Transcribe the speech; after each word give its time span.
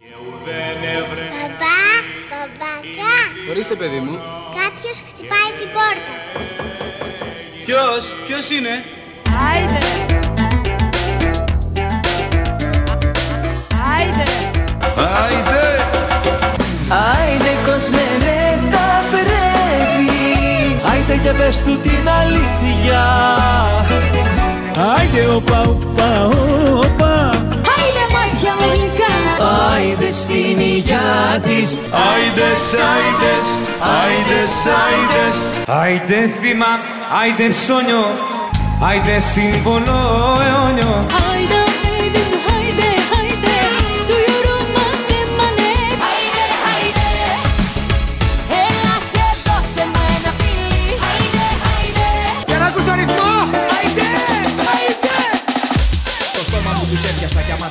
Παπά, 0.00 1.80
παπακά, 2.30 3.16
Ορίστε 3.50 3.74
παιδί 3.74 3.98
μου. 3.98 4.18
κάποιος 4.60 4.96
χτυπάει 5.08 5.50
την 5.58 5.68
πόρτα. 5.76 6.14
Ποιος, 7.64 8.02
ποιος 8.26 8.50
είναι; 8.50 8.84
Άιντε. 9.52 9.80
Άιντε. 13.96 14.26
Άιντε 16.88 17.52
κόσμε 17.66 18.04
με 18.18 18.70
τα 18.70 19.04
πρέπει 19.10 20.10
Άιντε 20.92 21.16
και 21.22 21.32
πες 21.38 21.62
του 21.62 21.78
την 21.78 22.08
αλήθεια 22.08 23.02
Άιντε 24.96 25.26
οπα 25.34 25.60
οπα 25.60 26.26
οπα 26.26 26.28
Άιντε 26.28 26.28
μάτια 26.70 26.98
μου 26.98 26.99
γλυκά. 29.60 29.74
Άιντε 29.74 30.12
στην 30.12 30.58
υγειά 30.58 31.40
της 31.42 31.78
Άιντες, 32.10 32.62
άιντες, 32.92 33.46
άιντες, 34.02 34.54
άιντες 34.90 35.48
Άιντε 35.66 36.30
θύμα, 36.40 36.72
άιντε 37.20 37.48
ψώνιο, 37.48 38.04
άιντε 38.88 39.18
σύμβολο 39.18 39.98
αιώνιο. 40.46 41.06
Άιντε, 41.30 41.59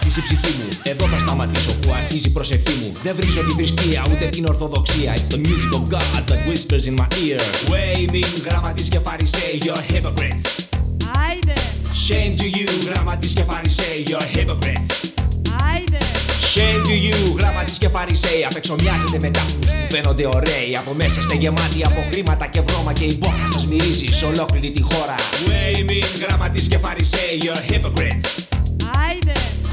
έπιασα 0.09 0.17
και 0.17 0.17
αμάτισε 0.17 0.19
η 0.19 0.23
ψυχή 0.23 0.53
μου. 0.57 0.67
Εδώ 0.83 1.05
θα 1.07 1.19
σταματήσω 1.19 1.73
που 1.81 1.93
αρχίζει 1.93 2.27
η 2.27 2.29
προσευχή 2.29 2.73
μου. 2.81 2.91
Δεν 3.03 3.15
βρίζω 3.15 3.41
τη 3.43 3.51
θρησκεία 3.51 4.01
ούτε 4.11 4.25
την 4.25 4.45
ορθοδοξία. 4.45 5.13
It's 5.17 5.29
the 5.35 5.39
music 5.47 5.71
of 5.77 5.83
God 5.93 6.21
that 6.29 6.39
whispers 6.47 6.85
in 6.89 6.95
my 7.01 7.07
ear. 7.25 7.39
Waving 7.71 8.33
γραμματείς 8.45 8.87
και 8.87 8.99
φαρισαίοι 8.99 9.61
You're 9.65 9.83
hypocrites. 9.91 10.47
Άιντε, 11.25 11.53
Shame 12.05 12.33
to 12.41 12.47
you 12.57 12.69
γραμματείς 12.87 13.33
και 13.33 13.43
φαρισαίοι 13.49 14.03
You're 14.07 14.27
hypocrites. 14.35 14.91
Άιντε. 15.71 16.01
Shame 16.53 16.81
to 16.87 16.95
you 17.05 17.37
γραμματείς 17.37 17.77
και 17.77 17.89
φαρισαίοι 17.89 18.45
Απεξομοιάζετε 18.49 19.17
με 19.21 19.29
τάφους 19.29 19.71
που 19.77 19.85
φαίνονται 19.89 20.25
ωραίοι. 20.25 20.71
Από 20.81 20.93
μέσα 20.93 21.19
είστε 21.19 21.35
γεμάτοι 21.35 21.79
από 21.85 22.01
χρήματα 22.11 22.45
και 22.47 22.61
βρώμα 22.61 22.93
Και 22.93 23.05
η 23.05 23.15
μπόχα 23.19 23.47
σας 23.53 23.65
μυρίζει 23.65 24.05
σε 24.19 24.25
ολόκληρη 24.25 24.71
τη 24.71 24.81
χώρα. 24.81 25.15
Waving 25.49 26.09
γραμματείς 26.21 26.67
και 26.67 26.77
φαρισαίοι 26.77 27.33
You're 27.43 27.63
hypocrites. 27.71 28.29
Άιντε, 29.07 29.33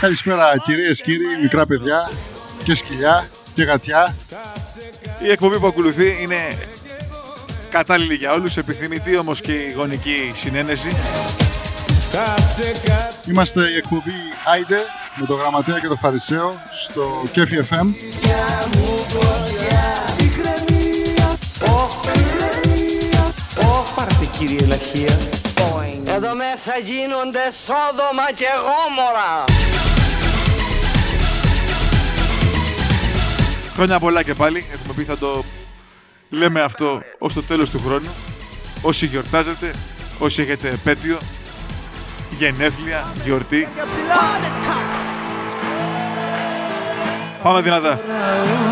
Καλησπέρα 0.00 0.58
κυρίες, 0.58 1.00
κύριοι, 1.00 1.38
μικρά 1.42 1.66
παιδιά 1.66 2.10
και 2.64 2.74
σκυλιά 2.74 3.28
και 3.54 3.62
γατιά. 3.62 4.16
Η 5.22 5.30
εκπομπή 5.30 5.58
που 5.58 5.66
ακολουθεί 5.66 6.16
είναι 6.20 6.58
κατάλληλη 7.70 8.14
για 8.14 8.32
όλους, 8.32 8.56
επιθυμητή 8.56 9.16
όμως 9.16 9.40
και 9.40 9.52
η 9.52 9.72
γονική 9.72 10.32
συνένεση. 10.34 10.88
Είμαστε 13.28 13.60
η 13.70 13.76
εκπομπή 13.76 14.12
Άιντε 14.44 14.78
με 15.16 15.26
το 15.26 15.34
γραμματέα 15.34 15.78
και 15.78 15.86
το 15.86 15.96
Φαρισαίο 15.96 16.60
στο 16.72 17.22
Κέφι 17.32 17.58
FM. 17.70 17.94
Πάρτε 23.96 24.26
κύριε 24.38 24.66
Λαχεία 24.66 25.45
Εδώ 26.16 26.34
μέσα 26.34 26.78
γίνονται 26.84 27.44
Σόδομα 27.66 28.26
και 28.36 28.46
Γόμορα 28.66 29.44
Χρόνια 33.74 33.98
πολλά 33.98 34.22
και 34.22 34.34
πάλι, 34.34 34.66
έχουμε 34.72 34.94
πει 34.96 35.02
θα 35.02 35.18
το 35.18 35.44
λέμε 36.30 36.60
αυτό 36.60 37.02
ως 37.18 37.34
το 37.34 37.42
τέλος 37.42 37.70
του 37.70 37.80
χρόνου. 37.86 38.08
Όσοι 38.82 39.06
γιορτάζετε, 39.06 39.74
όσοι 40.18 40.42
έχετε 40.42 40.68
επέτειο, 40.68 41.18
γενέθλια, 42.38 43.06
γιορτή. 43.24 43.68
Πάμε 47.42 47.60
δυνατά. 47.60 48.00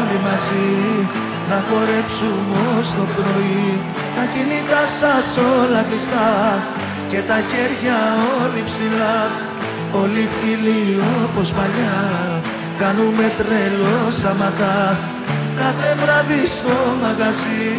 Όλοι 0.00 0.20
μαζί 0.22 1.08
να 1.48 1.64
χορέψουμε 1.68 2.78
ως 2.78 2.94
το 2.94 3.06
πρωί 3.14 3.80
Τα 4.14 4.24
κινητά 4.24 4.86
σας 4.86 5.36
όλα 5.36 5.82
κλειστά 5.82 6.62
και 7.14 7.22
τα 7.22 7.40
χέρια 7.50 7.98
όλοι 8.42 8.62
ψηλά 8.68 9.18
Όλοι 10.02 10.28
φίλοι 10.38 10.82
όπως 11.24 11.52
παλιά. 11.52 11.98
Κάνουμε 12.78 13.32
τρελό 13.38 14.10
σαματά 14.20 14.98
Κάθε 15.60 15.96
βράδυ 16.02 16.46
στο 16.46 16.76
μαγαζί 17.02 17.70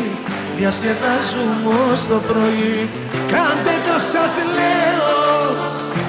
διασκεδάζουμε 0.57 1.71
ως 1.91 2.07
το 2.07 2.19
πρωί. 2.27 2.89
Κάντε 3.31 3.75
το 3.87 3.95
σας 4.11 4.33
λέω 4.55 5.13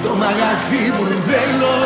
το 0.03 0.11
μαγαζί 0.23 0.83
μπουρδέλο 0.93 1.77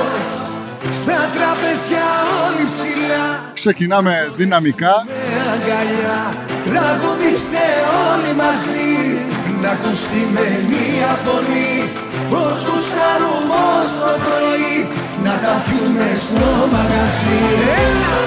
στα 1.00 1.20
τραπεζιά 1.36 2.10
όλοι 2.46 2.66
ψηλά. 2.72 3.26
Ξεκινάμε 3.54 4.32
δυναμικά. 4.36 5.06
με 5.08 5.42
αγκαλιά 5.54 6.20
Τραγουδίστε 6.66 7.66
όλοι 8.10 8.34
μαζί 8.36 9.31
Να 9.62 9.70
ακουστεί 9.70 10.28
με 10.34 10.66
μία 10.70 11.20
φωνή 11.26 11.90
Πως 12.30 12.58
γουστάρουμε 12.66 13.60
ως 13.82 13.92
το 14.00 14.12
πρωί 14.24 14.88
Να 15.24 15.34
τα 15.44 15.64
πιούμε 15.66 16.12
στο 16.16 16.50
μαγαζί. 16.72 17.42
Έλα! 17.82 18.20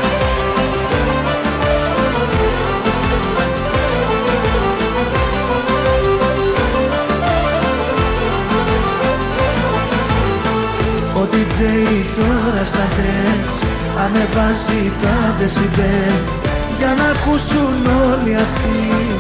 Ο 11.15 11.29
DJ 11.33 11.61
τώρα 12.17 12.65
στα 12.65 12.89
τρες 12.97 13.55
ανεβάζει 14.05 14.93
τα 15.03 15.35
δεσιμπέλ. 15.39 16.17
Για 16.79 16.95
να 16.99 17.05
ακούσουν 17.05 17.87
όλοι 18.11 18.35
αυτοί 18.35 19.14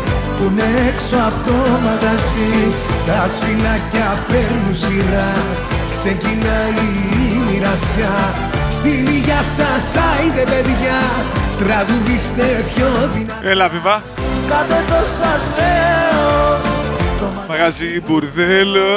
που 0.44 0.50
είναι 0.50 0.88
έξω 0.88 1.16
από 1.28 1.40
το 1.46 1.56
μαγαζί. 1.86 2.56
Τα 3.06 3.20
σφινάκια 3.34 4.08
παίρνουν 4.28 4.74
σειρά, 4.82 5.32
ξεκινάει 5.94 6.84
η 7.30 7.36
μοιρασιά. 7.46 8.16
Στην 8.76 9.06
υγειά 9.16 9.40
σας 9.56 9.84
άιδε 10.08 10.44
παιδιά, 10.52 11.00
τραγουδίστε 11.60 12.48
πιο 12.70 12.88
δυνατά 13.14 13.48
Έλα 13.50 13.68
βιβά, 13.68 14.02
Κάτε 14.50 14.80
το 14.90 15.00
σας 15.18 15.42
λέω, 15.56 16.60
το 17.20 17.26
μαγαζί 17.36 17.84
μαγαζί 17.84 18.02
μπουρδέλο. 18.06 18.92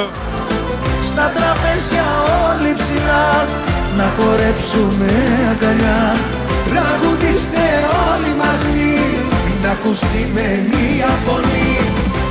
στα 1.09 1.25
τραπέζια 1.35 2.07
όλοι 2.47 2.71
ψηλά. 2.79 3.27
Να 3.97 4.07
χορέψουμε 4.17 5.11
αγκαλιά. 5.51 6.01
Τραγουδίστε 6.69 7.65
όλοι 8.09 8.31
μαζί 8.41 8.97
Να 9.67 9.73
ακουστεί 9.73 10.29
με 10.33 10.67
μία 10.69 11.05
φωνή 11.05 11.77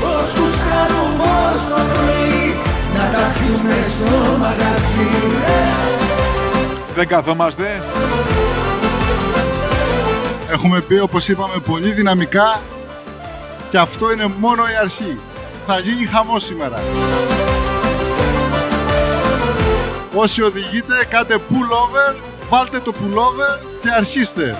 Πως 0.00 0.40
γουστάρουμε 0.40 1.50
ως 1.52 1.68
το 1.68 1.80
πρωί 1.92 2.54
Να 2.94 3.18
τα 3.18 3.32
πιούμε 3.34 3.74
στο 3.90 4.38
μαγαζί 4.38 5.16
Δεν 6.94 7.06
καθόμαστε. 7.06 7.82
Έχουμε 10.50 10.80
πει 10.80 10.98
όπως 10.98 11.28
είπαμε 11.28 11.54
πολύ 11.66 11.90
δυναμικά 11.92 12.60
και 13.70 13.78
αυτό 13.78 14.12
είναι 14.12 14.26
μόνο 14.38 14.62
η 14.62 14.76
αρχή. 14.80 15.18
Θα 15.66 15.78
γίνει 15.78 16.06
χαμός 16.06 16.44
σήμερα. 16.44 16.80
Όσοι 20.14 20.42
οδηγείτε 20.42 21.06
κάντε 21.08 21.34
pullover, 21.50 22.16
βάλτε 22.48 22.80
το 22.80 22.92
pullover 22.94 23.60
και 23.82 23.90
αρχίστε. 23.90 24.56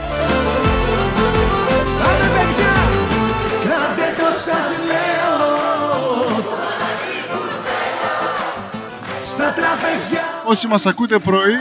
Τραπεζιά. 9.59 10.25
Όσοι 10.45 10.67
μας 10.67 10.87
ακούτε 10.87 11.19
πρωί, 11.19 11.59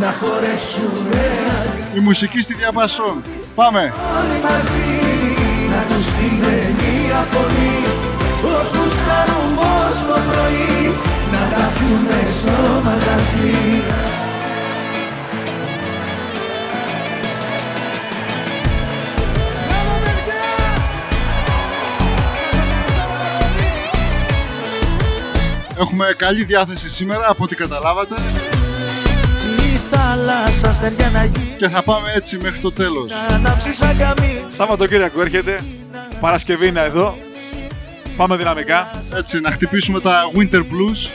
να 0.00 0.14
χορέψουμε 0.20 1.20
Η 1.94 1.98
μουσική 1.98 2.40
στη 2.40 2.54
διαπασόν. 2.54 3.22
Πάμε. 3.54 3.92
όλοι 4.18 4.38
μαζί 4.46 4.90
να 5.70 5.78
ακουστούμε 5.84 6.54
μία 6.80 7.20
φωνή. 7.32 7.76
Ως 8.54 8.68
γουστάρουμε 8.76 9.64
ως 9.88 9.98
το 10.08 10.18
πρωί. 10.28 10.94
Να 11.32 11.42
τα 11.52 11.64
πιούμε 11.74 12.18
στο 12.38 12.56
μαγαζί 12.86 13.82
Έχουμε 25.80 26.14
καλή 26.16 26.44
διάθεση 26.44 26.88
σήμερα 26.90 27.24
από 27.28 27.44
ό,τι 27.44 27.54
καταλάβατε 27.54 28.14
Η 29.74 29.76
θάλασσα 29.90 30.74
στεριά 30.74 31.10
να 31.10 31.24
γίνει 31.24 31.54
και 31.58 31.68
θα 31.68 31.82
πάμε 31.82 32.12
έτσι 32.14 32.38
μέχρι 32.38 32.60
το 32.60 32.72
τέλος. 32.72 33.12
να 33.28 33.34
ανάψει 33.34 33.74
σαν 33.74 33.96
καμί 33.98 34.44
Σάββατοκύριακο 34.48 35.20
έρχεται. 35.20 35.60
Παρασκευή 36.20 36.66
είναι 36.66 36.80
εδώ. 36.80 37.18
Πάμε 38.16 38.36
δυναμικά. 38.36 38.90
Έτσι, 39.16 39.40
να 39.40 39.50
χτυπήσουμε 39.50 40.00
τα 40.00 40.22
Winter 40.36 40.58
Blues. 40.60 41.10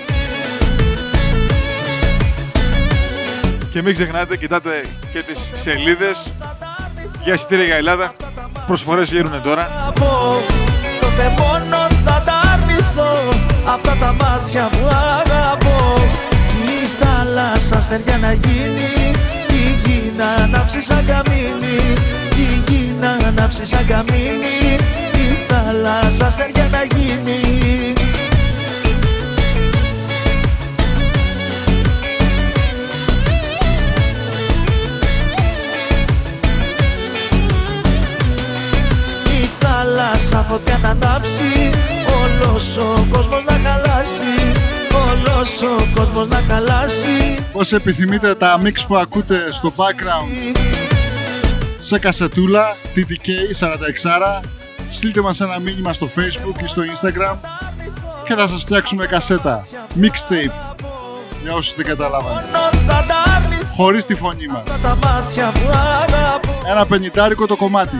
Και 3.72 3.82
μην 3.82 3.94
ξεχνάτε, 3.94 4.38
κοιτάτε 4.38 4.86
και 5.14 5.24
τις 5.24 5.40
σελίδες 5.62 6.32
για 7.24 7.34
εισιτήρια 7.34 7.66
για 7.66 7.76
Ελλάδα. 7.76 8.14
Προσφορές 8.68 9.12
γύρουν 9.12 9.42
τώρα. 9.42 9.94
Αυτά 13.66 13.96
τα 14.00 14.16
μάτια 14.20 14.70
που 14.72 14.88
αγαπώ. 15.20 15.94
Η 16.66 16.86
θάλασσα 17.00 17.82
στεριά 17.82 18.18
να 18.18 18.32
γίνει 18.34 19.12
Κι 19.48 19.56
η 19.56 19.80
γη 19.86 20.14
να 20.18 20.44
ανάψει 20.44 20.82
σαν 20.82 21.06
καμίνι 21.06 21.78
Κι 22.30 22.42
η 22.42 22.64
γη 22.68 22.94
να 23.00 23.28
ανάψει 23.28 23.66
σαν 23.66 23.86
καμίνι 23.88 24.78
Η 25.14 25.38
θάλασσα 25.48 26.32
στεριά 26.32 26.68
να 26.72 26.84
γίνει. 26.96 27.40
Η 39.42 39.50
θάλασσα 39.60 40.46
φωτιά 40.50 40.78
να 40.82 40.90
ανάψει 40.90 41.72
Όλος 42.44 42.78
ο 42.78 43.08
κόσμος 43.12 43.44
να 43.46 43.70
χαλάσει. 43.70 44.52
Όλος 44.94 45.62
ο 45.62 45.88
κόσμος 45.96 46.28
να 46.28 46.44
χαλάσει. 46.48 47.44
Όσοι 47.54 47.76
επιθυμείτε 47.76 48.36
τα 48.36 48.58
mix 48.64 48.74
που 48.88 48.96
ακούτε 48.98 49.52
στο 49.52 49.74
background; 49.76 50.58
Σε 51.80 52.00
κασετούλα 52.00 52.76
TTK 52.96 53.28
46 53.60 54.42
στείλτε 54.90 55.22
μας 55.22 55.42
ένα 55.42 55.60
μήνυμα 55.60 55.94
στο 55.94 56.10
facebook 56.16 56.64
ή 56.64 56.68
στο 56.68 56.82
instagram 56.82 57.36
και 58.28 58.34
θα 58.34 58.48
σας 58.48 58.62
φτιάξουμε 58.62 59.06
κασέτα. 59.06 59.66
Mixtape. 60.02 60.76
Για 61.44 61.54
όσους 61.54 61.76
δεν 61.76 61.86
καταλάβανε. 61.86 62.42
Μόνο 62.52 62.70
θα 62.88 63.06
τα 63.08 63.34
αρνηθώ 63.36 63.74
χωρίς 63.76 64.06
τη 64.06 64.16
φωνή 64.16 64.48
μας. 64.48 64.64
Τα 64.82 64.98
μάτια 65.04 65.52
που 65.54 65.70
αγαπώ. 66.02 66.62
Ένα 66.70 66.86
πενητάρικο 66.86 67.48
το 67.48 67.56
κομμάτι 67.56 67.98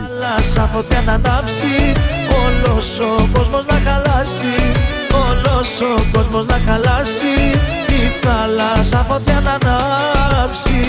θάλασσα 2.34 2.64
φωτιά 2.64 2.82
να 2.94 2.94
ανάψει 2.94 2.94
Όλος 3.00 3.00
ο 3.00 3.32
κόσμος 3.32 3.66
να 3.66 3.80
χαλάσει 3.84 4.54
Όλος 5.12 5.80
ο 5.80 6.04
κόσμος 6.12 6.46
να 6.46 6.60
χαλάσει 6.66 7.34
Η 7.88 8.26
θάλασσα 8.26 8.96
φωτιά 8.96 9.40
να 9.40 9.52
ανάψει. 9.52 10.80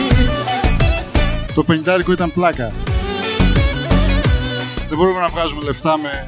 Το 1.56 1.64
πενητάρικο 1.64 2.12
ήταν 2.12 2.32
πλάκα. 2.32 2.72
Δεν 4.90 4.98
μπορούμε 4.98 5.20
να 5.20 5.28
βγάζουμε 5.28 5.64
λεφτά 5.64 5.98
με, 5.98 6.28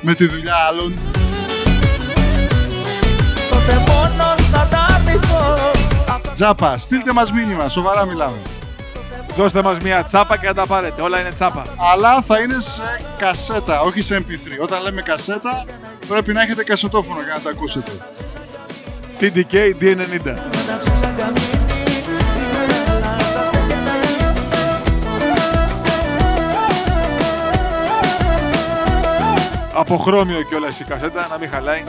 με 0.00 0.14
τη 0.14 0.26
δουλειά 0.26 0.54
άλλων. 0.68 0.94
Τότε 3.50 3.82
μόνος 3.88 4.48
θα 4.52 4.68
τα 4.70 4.86
αρνηθώ 4.94 5.72
Τζάπα, 6.32 6.78
στείλτε 6.78 7.12
μας 7.12 7.32
μήνυμα, 7.32 7.68
σοβαρά 7.68 8.04
μιλάμε. 8.04 8.36
Δώστε 9.36 9.62
μας 9.62 9.78
μια 9.78 10.02
τσάπα 10.02 10.36
και 10.36 10.46
να 10.46 10.54
τα 10.54 10.66
πάρετε. 10.66 11.02
Όλα 11.02 11.20
είναι 11.20 11.30
τσάπα. 11.30 11.62
Αλλά 11.92 12.22
θα 12.22 12.38
είναι 12.38 12.58
σε 12.58 12.82
κασέτα, 13.18 13.80
όχι 13.80 14.02
σε 14.02 14.16
MP3. 14.16 14.62
Όταν 14.62 14.82
λέμε 14.82 15.02
κασέτα, 15.02 15.64
πρέπει 16.08 16.32
να 16.32 16.42
έχετε 16.42 16.64
κασετόφωνο 16.64 17.20
για 17.22 17.32
να 17.32 17.40
τα 17.40 17.50
ακούσετε. 17.50 17.90
TDK 19.20 19.54
D90. 19.54 20.26
ανάψει 20.26 20.90
σαν 21.00 21.14
καμίνι 21.16 21.62
Η 21.86 22.92
θάλασσα 22.92 23.46
στεριά 23.46 23.76
να 23.76 23.92
γίνει 23.96 24.34
Από 29.72 29.96
χρώμιο 29.96 30.42
κιόλας 30.42 30.80
η 30.80 30.84
κασέτα, 30.84 31.26
να 31.30 31.38
μην 31.38 31.48
χαλάει. 31.50 31.84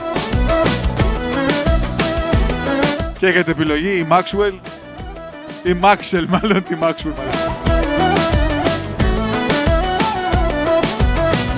Και 3.18 3.26
έχετε 3.26 3.50
επιλογή 3.50 3.88
η 3.88 4.06
Maxwell 4.10 4.75
ή 5.66 5.76
Maxwell 5.82 6.24
μάλλον 6.28 6.62
τη 6.62 6.76
Maxwell 6.80 7.12
μάλλον. 7.16 7.54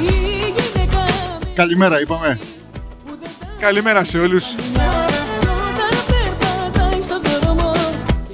Η 0.01 0.13
γυναίκα 0.45 0.99
με 1.43 1.53
Καλημέρα, 1.55 2.01
είπαμε. 2.01 2.39
Καλημέρα 3.59 4.05
σε 4.05 4.19
όλους. 4.19 4.55
όταν 4.55 5.99
περπατάει 6.07 7.01
στον 7.01 7.21
δρόμο 7.23 7.73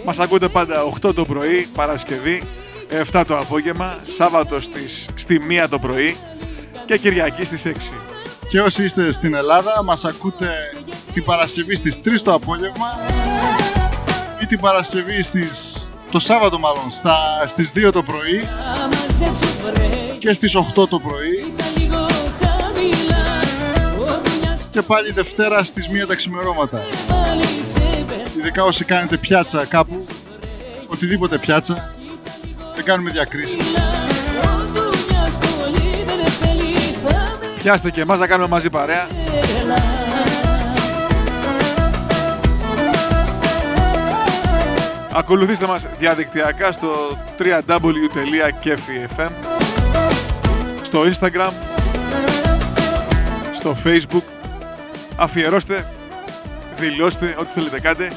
Μας 0.04 0.18
ακούτε 0.18 0.48
πάντα 0.48 0.82
8 1.06 1.14
το 1.14 1.24
πρωί, 1.24 1.68
Παρασκευή, 1.74 2.42
7 3.12 3.24
το 3.26 3.38
απόγευμα, 3.38 3.98
Σάββατο 4.04 4.60
στις, 4.60 5.08
στη 5.14 5.40
1 5.64 5.68
το 5.70 5.78
πρωί 5.78 6.16
και 6.86 6.98
Κυριακή 6.98 7.44
στις 7.44 7.66
6. 7.66 7.70
Και 8.48 8.60
όσοι 8.60 8.84
είστε 8.84 9.10
στην 9.12 9.34
Ελλάδα, 9.34 9.82
μας 9.84 10.04
ακούτε 10.04 10.48
την 11.12 11.24
Παρασκευή 11.24 11.74
στις 11.74 12.00
3 12.04 12.22
το 12.22 12.32
απόγευμα 12.32 12.86
ή 14.40 14.46
την 14.46 14.60
Παρασκευή 14.60 15.22
στις... 15.22 15.86
το 16.10 16.18
Σάββατο 16.18 16.58
μάλλον, 16.58 16.90
στα... 16.90 17.16
στις 17.46 17.72
2 17.76 17.92
το 17.92 18.02
πρωί 18.02 18.40
θα 18.40 18.88
μαζέψω 18.88 19.46
βρε 19.62 20.16
και 20.18 20.32
στις 20.32 20.56
8 20.56 20.88
το 20.88 20.98
πρωί 20.98 21.52
Ήταν 21.56 21.66
λίγο 21.76 22.06
χαμηλά 22.40 23.26
Ό,τι 23.98 24.30
μια 24.40 24.58
και 24.70 24.82
πάλι 24.82 25.12
Δευτέρα 25.12 25.64
στις 25.64 25.88
1 26.04 26.06
τα 26.08 26.14
ξημερώματα. 26.14 26.82
πάλι 27.08 27.44
σε 27.72 28.04
περνά 28.08 28.22
Ειδικά 28.38 28.64
όσοι 28.64 28.84
κάνετε 28.84 29.16
πιάτσα 29.16 29.64
κάπου, 29.64 30.06
οτιδήποτε 30.86 31.38
πιάτσα, 31.38 31.94
δεν 32.74 32.84
κάνουμε 32.84 33.10
διακρίσεις. 33.10 33.56
Ό,τι 33.56 35.04
μια 35.08 35.30
πολύ 35.40 36.04
δεν 36.06 36.26
θέλει 36.26 36.74
Θα 37.06 37.38
με 37.40 37.46
Πιάστε 37.62 37.90
και 37.90 38.00
εμάς 38.00 38.18
να 38.18 38.26
κάνουμε 38.26 38.48
μαζί 38.48 38.70
παρέα. 38.70 39.06
Ακολουθήστε 45.16 45.66
μας 45.66 45.86
διαδικτυακά 45.98 46.72
στο 46.72 47.18
www.kefifm 47.38 49.28
στο 50.82 51.02
Instagram 51.02 51.52
στο 53.52 53.76
Facebook 53.84 54.22
αφιερώστε 55.16 55.86
δηλώστε 56.76 57.34
ό,τι 57.38 57.52
θέλετε 57.52 57.80
κάντε 57.80 58.12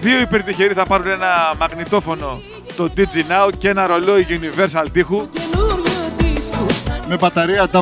δύο 0.00 0.20
υπερτυχεροί 0.20 0.74
θα 0.74 0.86
πάρουν 0.86 1.06
ένα 1.06 1.54
μαγνητόφωνο 1.58 2.40
το 2.76 2.90
DigiNow 2.96 3.50
και 3.58 3.68
ένα 3.68 3.86
ρολόι 3.86 4.26
Universal 4.28 4.86
τείχου 4.92 5.28
Καινούριο 5.28 6.10
της 6.16 6.50
φούστα 6.52 7.04
Με 7.08 7.16
μπαταρία 7.16 7.68
AA. 7.72 7.80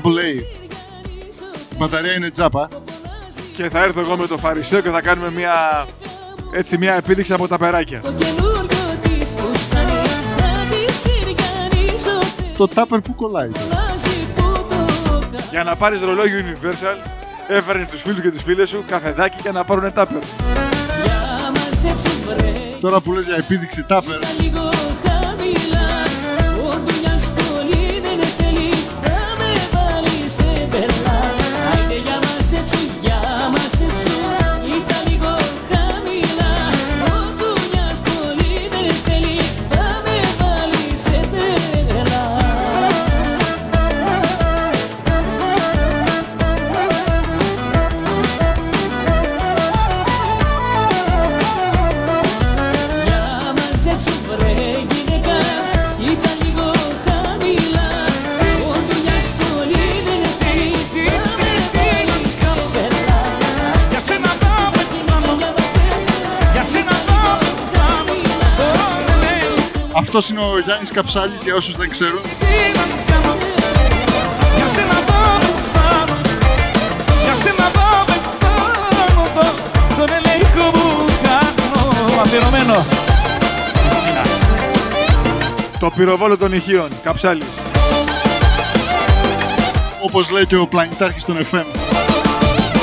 Η 1.72 1.76
μπαταρία 1.76 2.12
είναι 2.12 2.30
τζάπα. 2.30 2.68
και 3.52 3.68
θα 3.68 3.82
έρθω 3.82 4.00
εγώ 4.00 4.16
με 4.16 4.26
το 4.26 4.38
φαρισαίο 4.38 4.80
και 4.80 4.90
θα 4.90 5.00
κάνουμε 5.00 5.30
μια 5.30 5.86
έτσι 6.52 6.78
μια 6.78 6.94
επίδειξη 6.94 7.32
από 7.32 7.48
τα 7.48 7.58
περάκια. 7.58 8.00
Το 8.00 8.12
καινούριο 8.18 8.98
της 9.02 9.34
φουστάνι 9.36 10.00
Να 10.38 10.66
της 10.70 10.94
σιριανίσω 11.00 12.18
Το 12.56 12.68
τάπερ 12.68 13.00
που 13.00 13.14
κολλάει. 13.14 13.50
Αλλάζει 13.56 14.26
που 14.34 14.66
το 14.68 15.26
κάνει 15.30 15.44
για 15.50 15.64
να 15.64 15.76
πάρεις 15.76 16.00
ρολόι 16.00 16.30
Universal 16.42 17.08
έφερνες 17.48 17.88
τους 17.88 18.02
φίλους 18.02 18.20
και 18.20 18.30
τις 18.30 18.42
φίλες 18.42 18.68
σου 18.68 18.84
καφεδάκι 18.86 19.36
για 19.42 19.52
να 19.52 19.64
πάρουν 19.64 19.92
τάπερ 19.92 20.22
Για 21.04 21.52
μαζέψω 21.54 22.10
βρες. 22.26 22.80
Τώρα 22.80 23.00
που 23.00 23.12
λες 23.12 23.24
για 23.24 23.36
επίδειξη 23.36 23.84
τάπερ, 23.84 24.18
Αυτός 70.12 70.30
είναι 70.30 70.40
ο 70.40 70.58
Γιάννης 70.64 70.90
Καψάλης 70.90 71.40
για 71.42 71.54
όσους 71.54 71.76
δεν 71.76 71.90
ξέρουν. 71.90 72.20
Για 74.56 74.66
σένα 74.74 74.98
πάμε, 75.06 75.48
πάμε 75.74 76.16
Για 77.24 77.34
σένα 77.34 77.70
πάμε, 77.78 78.14
πάμε 78.40 79.30
το- 79.34 79.54
Τον 79.96 80.08
ελέγχο 80.18 80.70
που 80.70 81.12
κάνω 81.22 82.20
Αφιερωμένο 82.22 82.84
Το 85.78 85.90
πυροβόλο 85.96 86.36
των 86.36 86.52
ηχείων. 86.52 86.88
Καψάλης. 87.02 87.46
Όπως 90.02 90.30
λέει 90.30 90.46
και 90.46 90.56
ο 90.56 90.66
πλανητάρχης 90.66 91.24
των 91.24 91.36
FM. 91.38 91.64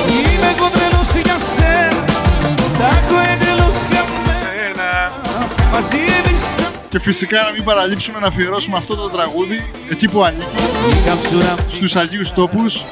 Είμαι 0.10 0.54
εγώ 0.58 0.68
τρελός 0.74 1.10
για 1.26 1.38
σένα 1.56 2.04
Τα 2.80 2.86
έχω 2.88 3.20
εντελώς 3.34 3.76
για 3.90 4.04
μένα 4.26 5.12
Μαζί 5.74 5.98
εμείς 5.98 6.37
θα 6.37 6.37
Και 6.90 7.00
φυσικά 7.00 7.42
να 7.42 7.52
μην 7.52 7.64
παραλείψουμε 7.64 8.20
να 8.20 8.28
αφιερώσουμε 8.28 8.78
αυτό 8.78 8.96
το 8.96 9.10
τραγούδι 9.10 9.70
εκεί 9.90 10.10
που 10.10 10.24
ανήκει, 10.24 10.56
Η 11.04 11.08
καψούρα 11.08 11.56
στους 11.70 11.96
Αγίους 11.96 12.32
Τόπους, 12.34 12.86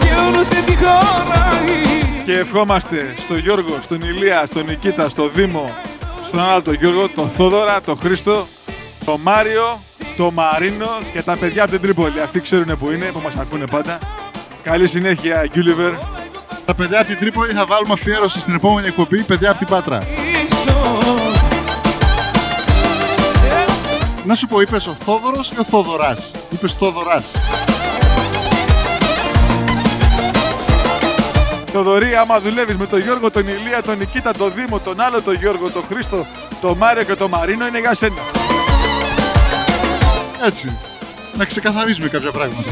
και 0.00 0.14
όλος 0.28 0.48
δεν 0.48 0.64
τη 0.64 0.76
χωράει 0.76 2.22
Και 2.24 2.32
ευχόμαστε 2.32 3.14
στο 3.18 3.36
Γιώργο, 3.36 3.78
στον 3.82 4.00
Ηλία, 4.00 4.46
στον 4.46 4.64
Νικήτα, 4.64 5.08
στο 5.08 5.28
Δήμο, 5.28 5.74
στον 6.22 6.40
άλλο 6.40 6.62
τον 6.62 6.74
Γιώργο, 6.74 7.08
τον 7.08 7.30
Θόδωρα, 7.30 7.80
τον 7.80 7.96
Χρήστο, 7.98 8.46
τον 9.04 9.20
Μάριο, 9.22 9.80
τον 10.16 10.32
Μαρίνο 10.34 10.88
και 11.12 11.22
τα 11.22 11.36
παιδιά 11.36 11.62
από 11.62 11.72
την 11.72 11.80
Τρίπολη. 11.80 12.20
Αυτοί 12.20 12.40
ξέρουν 12.40 12.78
που 12.78 12.90
είναι, 12.90 13.04
που 13.04 13.20
μας 13.24 13.36
ακούνε 13.36 13.66
πάντα. 13.66 13.98
Καλή 14.62 14.88
συνέχεια, 14.88 15.46
Γκούλιβερ. 15.52 15.92
τα 16.64 16.74
παιδιά 16.74 16.98
από 16.98 17.08
την 17.08 17.18
Τρίπολη 17.18 17.52
θα 17.52 17.66
βάλουμε 17.66 17.92
αφιέρωση 17.92 18.40
στην 18.40 18.54
επόμενη 18.54 18.86
εκπομπή, 18.86 19.22
παιδιά 19.22 19.50
από 19.50 19.58
την 19.58 19.66
Πάτρα. 19.66 19.98
Να 24.24 24.34
σου 24.34 24.46
πω, 24.46 24.60
είπες 24.60 24.86
ο 24.86 24.96
Θόδωρος 25.04 25.50
ή 25.50 25.58
ο 25.58 25.64
Θόδωρας; 25.64 26.30
Είπες 26.50 26.72
Θόδωρας. 26.72 27.30
Θοδωρή, 31.72 32.14
άμα 32.14 32.40
δουλεύεις 32.40 32.76
με 32.76 32.86
τον 32.86 33.00
Γιώργο, 33.00 33.30
τον 33.30 33.42
Ηλία, 33.42 33.82
τον 33.82 33.98
Νικήτα, 33.98 34.32
τον 34.32 34.52
Δήμο, 34.54 34.78
τον 34.78 35.00
άλλο 35.00 35.22
τον 35.22 35.34
Γιώργο, 35.34 35.70
τον 35.70 35.84
Χρήστο, 35.88 36.26
τον 36.60 36.76
Μάριο 36.76 37.02
και 37.02 37.14
τον 37.14 37.30
Μαρίνο, 37.30 37.66
είναι 37.66 37.78
για 37.78 37.94
σένα. 37.94 38.22
Έτσι. 40.44 40.78
Να 41.36 41.44
ξεκαθαρίζουμε 41.44 42.08
κάποια 42.08 42.30
πράγματα. 42.30 42.70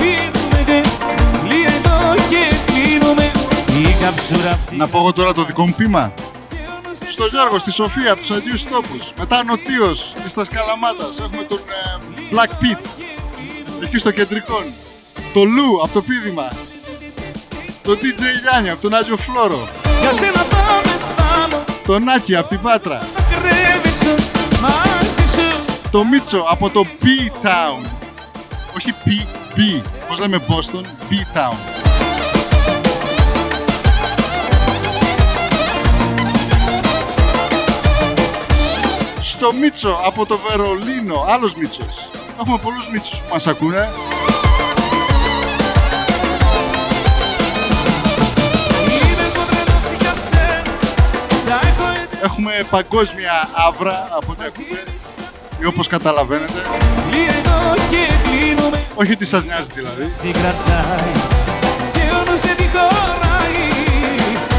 Είμαι 0.00 0.29
Να 4.70 4.88
πω 4.88 4.98
εγώ 4.98 5.12
τώρα 5.12 5.34
το 5.34 5.44
δικό 5.44 5.66
μου 5.66 5.74
πείμα. 5.76 6.12
Στο 7.08 7.26
Γιώργο, 7.26 7.58
στη 7.58 7.70
Σοφία, 7.70 8.12
από 8.12 8.20
τους 8.20 8.30
Αγίους 8.30 8.64
Τόπους. 8.64 9.12
Μετά 9.18 9.44
νοτίως, 9.44 10.14
της 10.22 10.34
Τασκαλαμάτας. 10.34 11.18
Έχουμε 11.20 11.42
τον 11.42 11.58
ε, 11.58 12.00
Black 12.32 12.50
Pit. 12.50 12.84
Εκεί 13.82 13.98
στο 13.98 14.10
κεντρικό. 14.10 14.62
Το 15.34 15.44
Λου, 15.44 15.80
από 15.82 15.92
το 15.92 16.02
Πίδημα. 16.02 16.48
Το 17.82 17.92
DJ 17.92 18.22
Γιάννη, 18.42 18.70
από 18.70 18.82
τον 18.82 18.94
Άγιο 18.94 19.16
Φλόρο. 19.16 19.68
Για 20.00 20.12
σένα 20.12 20.42
πάμε 20.42 20.92
πάνω 21.16 21.64
Το 21.86 21.98
Νάκη, 21.98 22.36
από 22.36 22.48
την 22.48 22.60
Πάτρα. 22.60 22.98
Θα 23.14 23.22
κρέμισω 23.22 24.14
μαζί 24.60 25.26
σου 25.32 25.64
Το 25.90 26.04
Μίτσο, 26.04 26.46
από 26.50 26.70
το 26.70 26.86
B-Town. 27.02 27.88
Όχι 28.76 28.94
P, 29.04 29.08
B. 29.56 29.82
Πώς 30.08 30.18
λέμε 30.18 30.40
Boston, 30.48 30.84
B-Town. 31.10 31.69
Στο 39.40 39.52
Μίτσο 39.52 40.00
από 40.06 40.26
το 40.26 40.38
Βερολίνο, 40.48 41.24
άλλος 41.28 41.54
Μίτσος. 41.54 42.10
Έχουμε 42.40 42.58
πολλούς 42.62 42.90
Μίτσους 42.92 43.18
που 43.18 43.32
μας 43.32 43.46
ακούνε. 43.46 43.88
Είμαι 48.86 49.22
εγώ 49.32 49.42
τρελός 49.50 50.00
για 50.00 50.14
σένα 50.14 50.62
Τα 51.46 51.68
έχω 51.68 51.88
εντελώς 51.88 52.22
Έχουμε 52.22 52.52
παγκόσμια 52.70 53.48
άβρα 53.52 54.08
από 54.16 54.32
ό,τι 54.32 54.44
ακούτε. 54.44 54.84
Ή 55.60 55.64
όπως 55.64 55.86
καταλαβαίνετε. 55.86 56.62
Λίγο 57.10 57.74
και 57.90 58.12
κλείνουμε 58.22 58.86
Όχι 58.94 59.16
τι 59.16 59.24
σας 59.24 59.44
νοιάζει 59.44 59.68
δηλαδή. 59.74 60.12
Τι 60.22 60.30
κρατάει 60.30 61.12
Και 61.92 62.00
όλος 62.00 62.40
δεν 62.40 62.56
τη 62.56 62.64
χωράει 62.72 63.68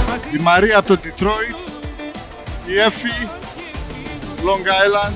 Μαζί 0.09 0.27
Η 0.33 0.39
Μαρία 0.39 0.77
από 0.77 0.88
το 0.88 1.00
Detroit. 1.03 1.69
Η 2.65 2.79
Εφη. 2.79 3.40
Long 4.48 4.65
Island. 4.65 5.13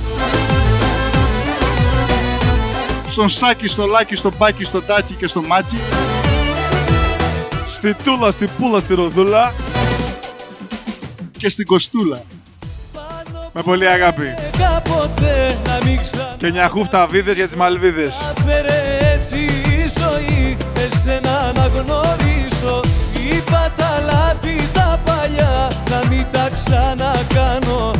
Στον 3.09 3.29
Σάκη, 3.29 3.67
στο 3.67 3.85
Λάκη, 3.85 4.15
στο 4.15 4.31
Μπάκη, 4.37 4.63
στο 4.63 4.81
Τάκη 4.81 5.13
και 5.13 5.27
στο 5.27 5.41
Μάκη. 5.41 5.79
Στη 7.65 7.93
Τούλα, 8.03 8.31
στη 8.31 8.47
Πούλα, 8.59 8.79
στη 8.79 8.93
Ροδούλα. 8.93 9.53
και 11.37 11.49
στην 11.49 11.65
Κοστούλα. 11.65 12.23
Με 13.53 13.61
πολύ 13.61 13.87
αγάπη. 13.87 14.33
κάποτε 14.57 15.59
να 15.65 15.79
μην 15.85 16.01
ξανά 16.01 16.35
Και 16.37 16.51
μια 16.51 16.67
χούφτα 16.67 17.07
βίδες 17.07 17.35
για 17.35 17.45
τις 17.45 17.55
Μαλβίδες. 17.55 18.15
Φέρε 18.45 18.97
έτσι 19.13 19.37
η 19.37 19.91
ζωή 19.99 20.57
Εσένα 20.91 21.51
να 21.55 21.67
γνωρίσω 21.67 22.79
Είπα 23.31 23.73
τα 23.77 24.01
λάθη 24.05 24.55
τα 24.73 24.99
παλιά 25.05 25.71
Να 25.89 26.09
μην 26.09 26.25
τα 26.31 26.49
ξανακάνω 26.53 27.91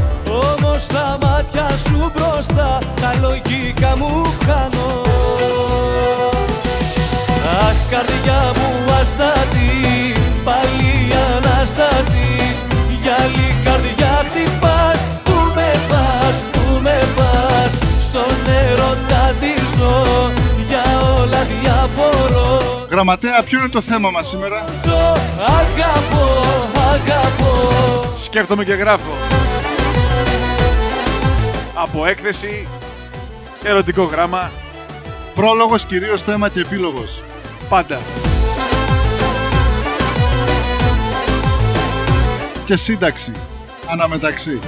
Όμως 0.76 0.88
τα 0.88 1.18
μάτια 1.22 1.70
σου 1.70 2.12
μπροστά 2.14 2.78
Τα 3.02 3.14
λογικά 3.22 3.98
μου 3.98 4.22
χάνω 4.46 4.88
Αχ 7.60 7.76
καρδιά 7.90 8.52
μου 8.56 8.94
αστάτη 9.02 9.70
Πάλι 10.44 10.92
αναστάτη 11.36 12.28
Για 13.02 13.14
άλλη 13.14 13.56
καρδιά 13.66 14.26
χτυπάς 14.30 15.00
Πού 15.24 15.34
με 15.56 15.72
πας, 15.90 16.36
πού 16.52 16.80
με 16.82 17.00
πας 17.16 17.72
Στον 18.08 18.34
έρωτα 18.64 19.34
τη 19.40 19.54
ζω 19.78 20.32
Για 20.68 20.84
όλα 21.18 21.42
διαφορώ 21.62 22.60
Γραμματέα, 22.90 23.44
ποιο 23.44 23.60
είναι 23.60 23.70
το 23.70 23.82
θέμα 23.82 24.10
μας 24.10 24.28
σήμερα; 24.28 24.64
Ζω, 24.86 25.14
Αγαπώ, 25.60 26.28
αγαπώ 26.94 27.56
Σκέφτομαι 28.16 28.64
και 28.64 28.74
γράφω. 28.74 29.12
Από 31.78 32.06
έκθεση, 32.06 32.68
ερωτικό 33.64 34.04
γράμμα, 34.04 34.52
Πρόλογος, 35.36 35.86
κυρίως 35.86 36.24
θέμα 36.24 36.50
και 36.50 36.60
επίλογος. 36.60 37.22
πάντα. 37.70 38.00
Και 42.66 42.76
σύνταξη. 42.78 43.32
Αναμεταξύ. 43.92 44.60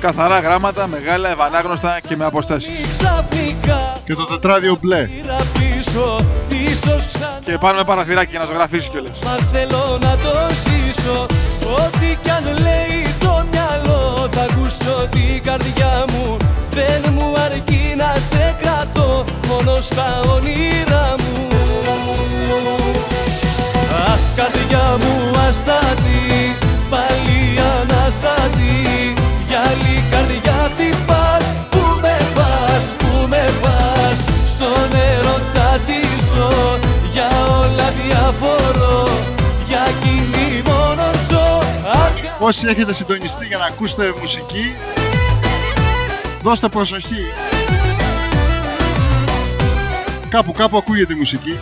Καθαρά 0.00 0.38
γράμματα, 0.40 0.86
μεγάλα, 0.86 1.28
ευανάγνωστα 1.28 2.00
και 2.08 2.16
με 2.16 2.24
αποστάσεις. 2.24 2.70
Ξαφνικά 2.90 3.96
Και 4.04 4.14
το 4.14 4.24
τετράδιο 4.24 4.78
μπλε. 4.80 5.02
πήρα 5.04 5.36
πίσω 5.52 6.20
Ίσως 6.48 7.06
ξανά 7.12 7.38
Και 7.44 7.58
πάνω 7.60 7.76
με 7.78 7.84
παραθυράκι 7.84 8.30
για 8.30 8.38
να 8.38 8.44
ζωγραφίσεις 8.44 8.88
κιόλας. 8.88 9.18
Μα 9.24 9.36
θέλω 9.52 9.98
να 10.00 10.16
το 10.16 10.54
ζήσω 10.54 11.26
Ό,τι 11.76 12.18
κι 12.22 12.30
αν 12.30 12.44
λέει 12.44 13.02
το 13.20 13.44
μυαλό 13.50 14.17
Θα 14.40 14.46
ακούσω 14.50 15.08
την 15.10 15.42
καρδιά 15.42 16.04
μου. 16.12 16.36
Δεν 16.70 17.12
μου 17.14 17.34
αρκεί 17.44 17.94
να 17.96 18.14
σε 18.30 18.56
κρατώ 18.60 19.24
Μόνο 19.48 19.80
στα 19.80 20.20
όνειρά 20.34 21.14
μου. 21.18 21.46
Αχ 24.06 24.20
καρδιά 24.36 24.96
μου 25.00 25.38
αστάτη 25.48 26.56
Πάλι 26.90 27.40
αναστάτη. 27.78 28.74
Για 29.48 29.60
άλλη 29.60 30.04
καρδιά 30.10 30.57
Όσοι 42.48 42.66
έχετε 42.68 42.92
συντονιστεί 42.94 43.46
για 43.46 43.58
να 43.58 43.64
ακούσετε 43.64 44.14
μουσική, 44.20 44.74
δώστε 46.42 46.68
προσοχή. 46.68 47.22
Κάπου 50.28 50.52
κάπου 50.52 50.76
ακούγεται 50.76 51.12
η 51.12 51.16
μουσική. 51.16 51.58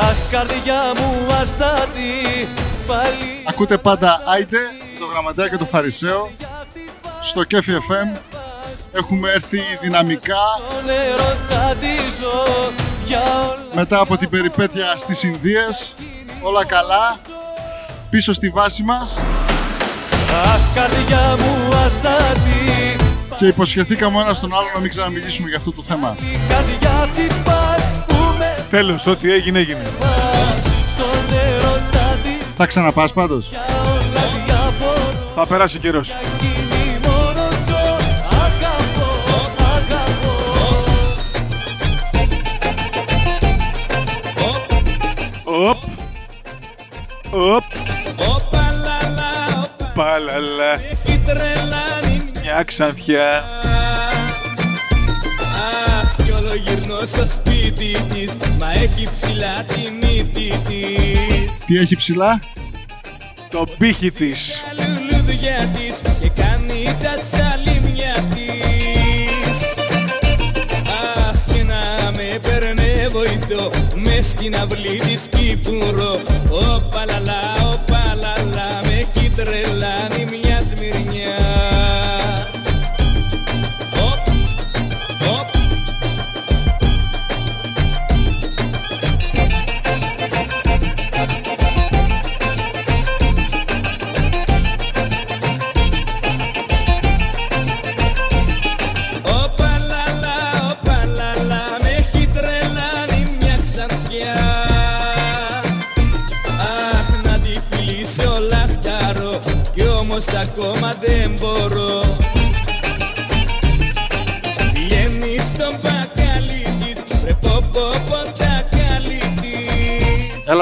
Αχ 0.00 0.30
καρδιά 0.30 0.82
μου 0.96 1.26
αστάτη 1.40 2.48
Πάλι 2.86 3.42
Ακούτε 3.44 3.78
πάντα 3.78 4.22
Άιντε, 4.26 4.58
το 4.98 5.04
γραμματέα 5.04 5.48
και 5.48 5.56
το 5.56 5.64
Φαρισαίο. 5.64 6.30
Στο 7.28 7.44
Κέφι 7.44 7.72
FM 7.72 8.18
έχουμε 8.92 9.30
έρθει 9.30 9.60
δυναμικά 9.80 10.36
μετά 13.74 14.00
από 14.00 14.16
την 14.16 14.28
περιπέτεια 14.30 14.94
στις 14.96 15.22
Ινδίες. 15.22 15.94
Όλα 16.42 16.64
καλά, 16.64 17.18
πίσω 18.10 18.32
στη 18.32 18.48
βάση 18.48 18.82
μας. 18.82 19.22
Αχ, 20.44 20.60
καρδιά 20.74 21.36
μου 21.38 21.76
αστάτη 21.86 22.96
Και 23.36 23.46
υποσχεθήκαμε 23.46 24.20
ένας 24.20 24.36
στον 24.36 24.52
άλλο 24.54 24.66
να 24.74 24.80
μην 24.80 24.90
ξαναμιλήσουμε 24.90 25.48
για 25.48 25.56
αυτό 25.58 25.72
το 25.72 25.82
θέμα. 25.82 26.16
Η 26.20 26.38
καρδιά 26.48 27.08
χτυπάς 27.12 27.82
που 28.06 28.14
με 28.38 28.64
Τέλος, 28.70 29.06
ό,τι 29.06 29.32
έγινε, 29.32 29.58
έγινε. 29.58 29.82
πας 30.00 30.62
Στον 30.90 31.38
έρωτα 31.48 32.18
της 32.22 32.46
Θα 32.56 32.66
ξαναπάς 32.66 33.12
πάντως. 33.12 33.48
για 33.50 33.60
όλα 33.92 34.44
διάφορα 34.46 35.00
Θα 35.34 35.46
περάσει 35.46 35.78
καιρός. 35.78 36.14
Οπ. 45.68 45.76
Οπ. 47.30 47.62
Παλαλά. 49.94 50.72
Έχει 50.72 51.18
τρελάνει 51.18 52.30
Μια 52.42 52.62
ξανθιά. 52.62 53.44
Αχ, 56.00 56.16
κι 56.24 56.30
όλο 56.30 56.54
γυρνώ 56.54 57.06
στο 57.06 57.26
σπίτι 57.26 57.96
της 58.08 58.36
Μα 58.58 58.70
έχει 58.70 59.08
ψηλά 59.20 59.64
τη 59.64 60.06
μύτη 60.06 60.52
της 60.68 61.58
Τι 61.66 61.78
έχει 61.78 61.96
ψηλά; 61.96 62.40
Το 63.50 63.66
πύχη 63.78 64.10
της. 64.10 64.60
Τα 64.76 64.84
λουλούδια 64.84 65.70
της 65.72 66.02
Και 66.20 66.28
κάνει 66.28 66.96
τα 67.02 67.37
στην 74.28 74.56
αυλή 74.56 75.00
της 75.06 75.28
Κύπουρο 75.28 76.20
Ω 76.50 76.80
παλαλά, 76.90 77.42
ω 77.64 77.78
παλαλά 77.86 78.80
Με 78.82 78.92
έχει 78.92 79.30
τρελάνει 79.30 80.37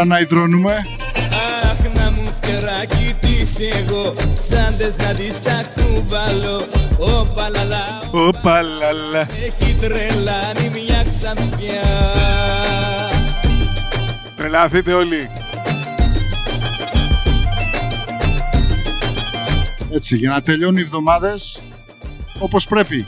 να 0.06 0.18
υδρώνουμε. 0.20 0.72
Αχ, 1.62 1.94
να 1.94 2.10
μου 2.10 2.24
φτεράκι 2.26 3.14
της 3.20 3.56
εγώ 3.60 4.12
Σάντες 4.38 4.96
να 4.96 5.14
της 5.14 5.40
τα 5.40 5.62
κουβαλώ 5.74 6.66
Όπα 6.98 7.48
λαλά, 7.48 8.00
Ω 8.10 8.30
παλαλά. 8.42 9.20
έχει 9.44 9.74
τρελάνει 9.80 10.70
μια 10.72 11.04
ξανθιά 11.10 11.82
Τρελαθείτε 14.36 14.92
όλοι. 14.92 15.28
Έτσι, 19.92 20.16
για 20.16 20.30
να 20.30 20.40
τελειώνουν 20.42 20.76
οι 20.76 20.80
εβδομάδες 20.80 21.60
όπως 22.38 22.66
πρέπει. 22.66 23.06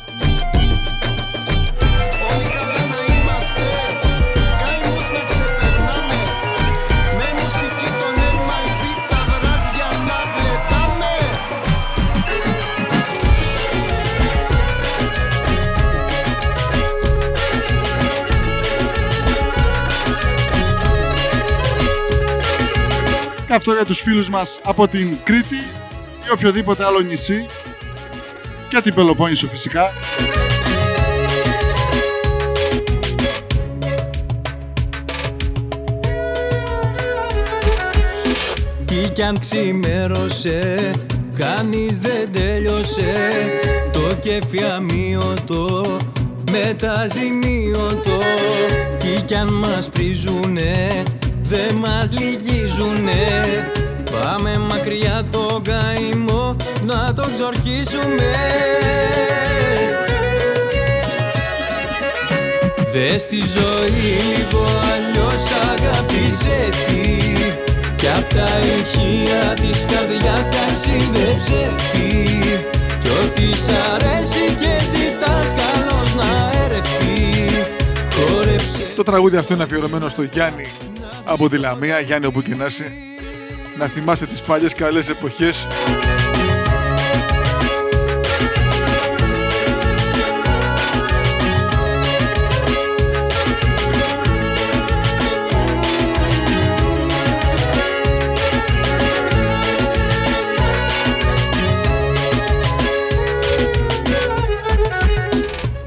Αυτό 23.59 23.73
για 23.73 23.85
τους 23.85 24.01
φίλους 24.01 24.29
μας 24.29 24.61
από 24.63 24.89
την 24.89 25.17
Κρήτη 25.25 25.57
ή 26.27 26.31
οποιοδήποτε 26.33 26.85
άλλο 26.85 27.01
νησί 27.01 27.47
και 28.69 28.81
την 28.81 28.95
Πελοπόννησο 28.95 29.47
φυσικά. 29.47 29.93
Κι 38.85 39.09
κι 39.13 39.23
αν 39.23 39.39
ξημέρωσε 39.39 40.91
Κανείς 41.39 41.99
δεν 41.99 42.33
τέλειωσε 42.33 43.31
Το 43.93 44.15
κέφι 44.21 44.65
αμύωτο 44.77 45.97
Μεταζημίωτο 46.51 48.19
Κι 48.99 49.23
κι 49.25 49.35
αν 49.35 49.53
μας 49.53 49.89
πρίζουνε 49.89 51.03
Δεν 51.49 51.75
μας 51.75 52.13
λυγίζουνε. 52.13 53.43
Πάμε 54.11 54.59
μακριά 54.59 55.25
το 55.31 55.61
καημό 55.63 56.57
Να 56.85 57.15
το 57.15 57.31
ξορκίσουμε. 57.33 58.33
Δες 62.93 63.27
τη 63.27 63.37
ζωή 63.37 64.09
λίγο 64.29 64.65
αλλιώς 64.93 65.51
αγάπησε 65.63 66.69
τι 66.87 67.19
Κι 67.97 68.09
απ' 68.09 68.33
τα 68.35 68.49
ηχεία 68.59 69.55
της 69.55 69.85
καρδιάς 69.93 70.49
ταξίδεψε 70.49 71.71
τι 71.93 72.25
Κι 73.03 73.09
ό,τι 73.23 73.53
σ' 73.53 73.69
αρέσει 73.95 74.55
και 74.61 74.85
ζητάς 74.95 75.55
καλώς 75.61 76.15
να 76.15 76.51
έρθει. 76.65 77.67
Χόρεψε 78.15 78.87
Το 78.97 79.03
τραγούδι 79.03 79.37
αυτό 79.37 79.55
είναι 79.55 79.63
αφιερωμένο 79.63 80.09
στο 80.09 80.23
Γιάννη 80.23 80.65
από 81.29 81.49
τη 81.49 81.59
Λαμία. 81.59 82.01
Γιάννη 82.01 82.27
όπου 82.27 82.43
και 82.43 82.55
να 82.55 82.67
είσαι. 82.67 82.93
Να 83.79 83.87
θυμάστε 83.87 84.27
τις 84.27 84.41
παλιές 84.41 84.75
καλές 84.75 85.09
εποχές. 85.09 85.67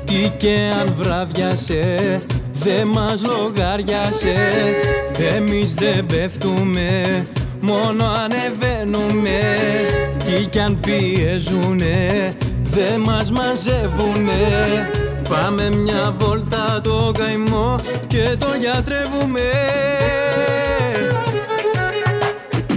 Τι 0.06 0.30
και 0.38 0.72
αν 0.80 0.94
βράδιασε 0.98 2.22
Δε 2.64 2.86
μας 2.86 3.24
λογάριασε 3.26 4.36
Εμείς 5.36 5.74
δεν 5.74 6.06
πέφτουμε 6.06 7.28
Μόνο 7.60 8.06
ανεβαίνουμε 8.06 9.40
Τι 10.26 10.46
κι 10.46 10.60
αν 10.60 10.80
πιέζουνε 10.80 12.36
Δε 12.74 12.98
μας 12.98 13.32
μαζεύουνε. 13.32 14.90
Πάμε 15.30 15.70
μια 15.76 16.16
βόλτα 16.20 16.82
το 16.84 17.12
καημό 17.18 17.76
Και 18.08 18.36
το 18.40 18.48
γιατρεύουμε. 18.60 19.42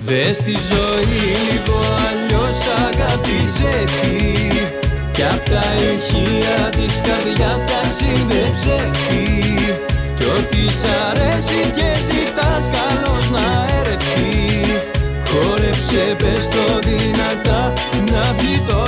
Δες 0.05 0.38
τη 0.38 0.53
ζωή 0.53 1.23
λίγο 1.51 1.79
αλλιώς 2.07 2.66
αγάπησε 2.66 3.85
τι 3.85 4.73
Κι 5.14 5.22
απ' 5.22 5.48
τα 5.48 5.64
ηχεία 5.74 6.68
της 6.70 7.00
καρδιάς 7.07 7.64
ταξίδεψε 7.70 8.90
τι 8.92 9.24
Κι 10.16 10.24
ό,τι 10.37 10.62
σ' 10.79 10.85
αρέσει 11.09 11.61
και 11.77 11.90
ζητάς 12.09 12.64
καλώς 12.77 13.31
να 13.31 13.66
έρθει. 13.81 14.33
Χόρεψε 15.29 16.16
πες 16.18 16.48
το 16.48 16.79
δυνατά 16.88 17.72
να 18.12 18.22
βγει 18.38 18.62
το 18.68 18.84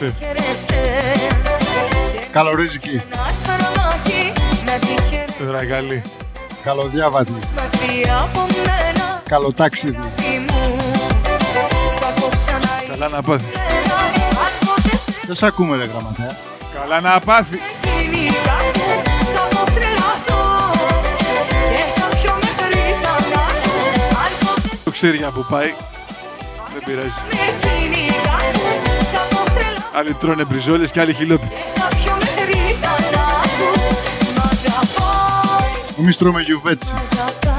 Να 0.00 0.08
τη 0.08 0.14
χαίρεσαι. 0.24 0.74
χαίρεσαι 0.74 2.28
Καλορίζικη. 2.32 3.02
Ένα 3.12 3.30
σφαρμάκι 3.32 4.32
να 4.64 4.72
τη 4.72 4.86
χαίρεσαι 4.86 5.44
Δραγαλή. 5.44 6.02
Καλοδιάβατη. 6.64 7.32
Μακριά 7.32 8.16
από 8.18 8.46
μένα 8.66 9.22
Καλοτάξιδη. 9.28 9.92
τι 10.16 10.38
μου 10.38 10.78
Στα 11.96 12.06
έχω 12.16 12.28
ξανά 12.28 12.68
Καλά 12.88 13.08
να 13.08 13.22
πάθει. 13.22 13.44
Αν 14.44 14.66
ποτέ 14.66 14.96
σε 14.96 15.12
Δεν 15.26 15.34
σ' 15.36 15.42
ακούμε 15.42 15.76
ρε 15.76 15.84
γραμματέα. 15.84 16.36
Καλά 16.74 17.00
να 17.00 17.20
πάθει. 17.20 17.58
γίνει 17.84 18.26
κάτι 18.26 18.80
Θα 19.34 19.48
έχω 19.52 19.64
τρελαθώ 19.74 20.42
Και 21.70 22.00
θα 22.00 22.06
πιω 22.16 22.32
μέχρι 22.44 22.80
θανάτου 23.02 23.74
Αν 24.24 24.32
ποτέ 24.46 24.76
Το 24.84 24.90
ξέρει 24.90 25.16
για 25.16 25.30
που 25.30 25.46
πάει. 25.50 25.74
Δεν 26.72 26.82
πειράζει. 26.86 27.14
Άλλοι 29.94 30.14
τρώνε 30.14 30.44
μπριζόλες 30.44 30.90
και 30.90 31.00
άλλοι 31.00 31.14
χιλόπι. 31.14 31.46
Θα 31.74 31.88
πιω 31.88 32.12
μέχρι 32.12 32.74
θανάτου 32.80 33.70
Μ' 34.34 34.40
αγαπάει 34.40 35.98
Εμείς 35.98 36.16
τρώμε 36.16 36.40
γιουβέτσι. 36.40 36.92
Αγαπάει 36.94 37.52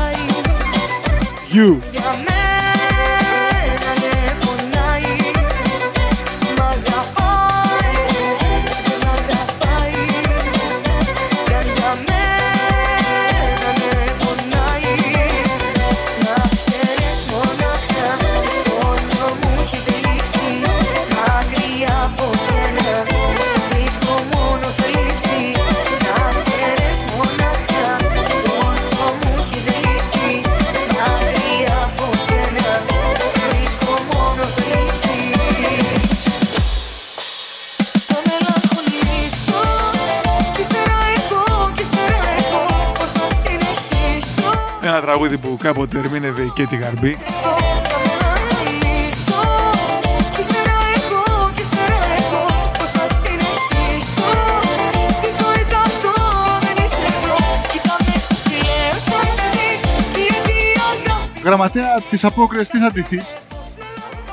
σαν 59.06 59.34
παιδί 59.36 59.80
Γιατί 60.28 60.52
η 60.52 60.76
αγάπη 60.94 61.42
Γραμματέα 61.44 62.02
της 62.10 62.24
απόκριας 62.24 62.68
τι 62.68 62.78
θα 62.80 62.92
ντυθείς; 62.92 63.26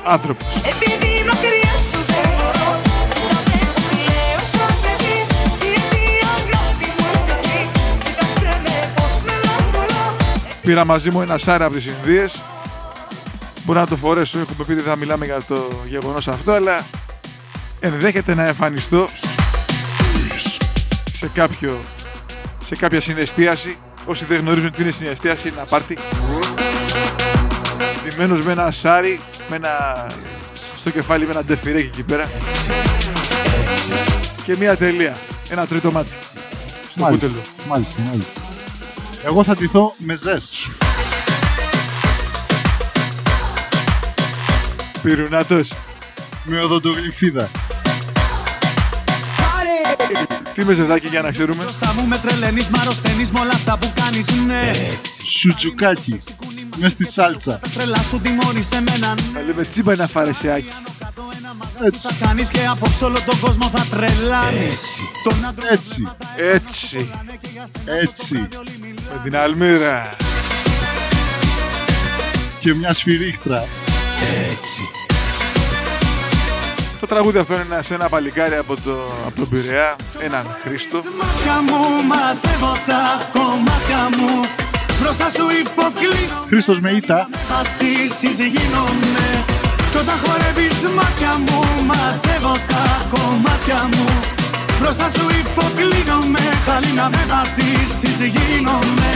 Άνθρωπος. 0.04 0.46
Επειδή 0.56 1.10
Πήρα 10.62 10.84
μαζί 10.84 11.10
μου 11.10 11.20
ένα 11.20 11.38
σάρα 11.38 11.64
από 11.64 11.74
τις 11.74 11.86
Ινδίες. 11.86 12.40
Μπορώ 13.64 13.80
να 13.80 13.86
το 13.86 13.96
φορέσω, 13.96 14.38
έχουμε 14.38 14.64
πει 14.64 14.72
ότι 14.72 14.80
θα 14.80 14.96
μιλάμε 14.96 15.24
για 15.24 15.42
το 15.48 15.68
γεγονός 15.86 16.28
αυτό, 16.28 16.52
αλλά 16.52 16.84
ενδέχεται 17.80 18.34
να 18.34 18.46
εμφανιστώ 18.46 19.08
σε, 21.12 21.30
κάποιο, 21.34 21.78
σε 22.64 22.74
κάποια 22.76 23.00
συναισθίαση. 23.00 23.76
Όσοι 24.04 24.24
δεν 24.24 24.40
γνωρίζουν 24.40 24.70
τι 24.70 24.82
είναι 24.82 24.90
συναισθίαση, 24.90 25.48
είναι 25.48 25.56
ένα 25.56 25.66
πάρτι. 25.66 25.98
Ντυμένος 28.08 28.40
με 28.40 28.52
ένα 28.52 28.70
σάρι, 28.70 29.20
με 29.48 29.56
ένα 29.56 30.06
στο 30.76 30.90
κεφάλι 30.90 31.24
με 31.26 31.30
ένα 31.30 31.44
ντεφιρέκι 31.44 31.86
εκεί 31.86 32.02
πέρα. 32.02 32.28
Και 34.44 34.56
μία 34.56 34.76
τελεία. 34.76 35.16
Ένα 35.48 35.66
τρίτο 35.66 35.92
μάτι. 35.92 36.10
Στο 36.90 37.00
Μάλιστα, 37.02 37.26
κούτελο. 37.26 37.44
μάλιστα, 37.68 38.00
μάλιστα. 38.10 38.40
Εγώ 39.24 39.44
θα 39.44 39.54
ντυθώ 39.54 39.94
με 39.98 40.14
ζες. 40.14 40.70
Πυρουνάτος. 45.02 45.72
Με 46.44 46.60
οδοντογλυφίδα. 46.60 47.48
Τι 50.54 50.64
με 50.64 50.74
ζευγάκι 50.74 51.06
για 51.06 51.20
να 51.20 51.30
ξέρουμε. 51.30 51.62
Μπροστά 51.62 51.94
μου 51.94 52.06
με 52.06 52.18
τρελαίνεις, 52.18 52.68
μ' 52.68 52.80
αρρωσταίνεις 52.80 53.30
με 53.30 53.40
όλα 53.40 53.52
αυτά 53.54 53.78
που 53.78 53.92
κάνεις, 53.94 54.26
ναι 54.46 54.72
Σουτζουκάκι. 55.24 56.18
Μες 56.76 56.92
στη 56.92 57.10
σάλτσα. 57.10 57.58
Τα 57.58 57.68
τρελά 57.68 57.98
σου 57.98 58.20
τιμώνεις 58.20 58.66
σε 58.66 58.80
μένα, 58.80 59.08
ναι 59.08 59.38
Θα 59.38 59.42
λέμε 59.46 59.64
τσίμπα 59.64 59.92
ένα 59.92 60.06
φαρεσιάκι. 60.06 60.68
Έτσι. 61.84 61.98
Θα 61.98 62.26
κάνεις 62.26 62.50
και 62.50 62.66
απόψε 62.66 63.04
όλο 63.04 63.18
τον 63.26 63.40
κόσμο 63.40 63.68
θα 63.68 63.96
τρελάνεις 63.96 65.00
Τον 65.24 65.44
άντρο 65.44 65.66
Έτσι. 65.70 66.02
Έτσι. 66.36 67.10
Έτσι. 67.84 68.48
Με 69.12 69.20
την 69.22 69.36
Αλμύρα. 69.36 70.08
Και 72.58 72.74
μια 72.74 72.92
σφυρίχτρα. 72.94 73.64
Το 77.00 77.06
τραγούδι 77.06 77.38
αυτό 77.38 77.54
είναι 77.54 77.64
ένα- 77.70 77.82
σε 77.82 77.94
ένα 77.94 78.08
παλικάρι 78.08 78.54
από, 78.54 78.74
το, 78.84 78.92
από 79.26 79.36
τον 79.36 79.48
Πειραιά, 79.48 79.96
έναν 80.20 80.44
Χρήστο. 80.64 80.96
μάτια 81.20 81.56
μου 81.68 81.80
μαζεύω 82.10 82.72
τα 82.86 83.02
κομμάτια 83.32 84.02
μου 84.16 84.44
Μπροστά 85.00 85.28
σου 85.28 85.44
υποκλίνω 85.62 86.44
Χρήστος 86.48 86.80
με 86.80 86.90
ήττα. 86.90 87.28
Πατήσεις 87.48 88.38
γίνομαι 88.38 89.44
Κι 89.90 89.96
όταν 89.96 90.16
χορεύεις 90.24 90.78
μάτια 90.96 91.32
μου 91.46 91.60
Μαζεύω 91.90 92.52
τα 92.68 93.06
κομμάτια 93.10 93.88
μου 93.96 94.04
Μπροστά 94.80 95.08
σου 95.08 95.26
υποκλίνομαι 95.40 96.38
Χαλή 96.64 96.92
να 96.92 97.08
με 97.08 97.24
πατήσεις 97.28 98.18
γίνομαι 98.24 99.12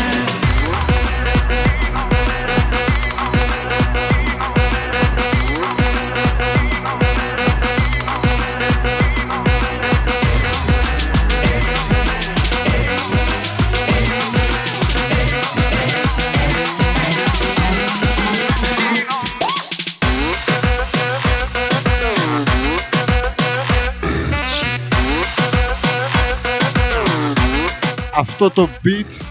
Αυτό 28.16 28.50
το 28.50 28.68
beat 28.84 29.22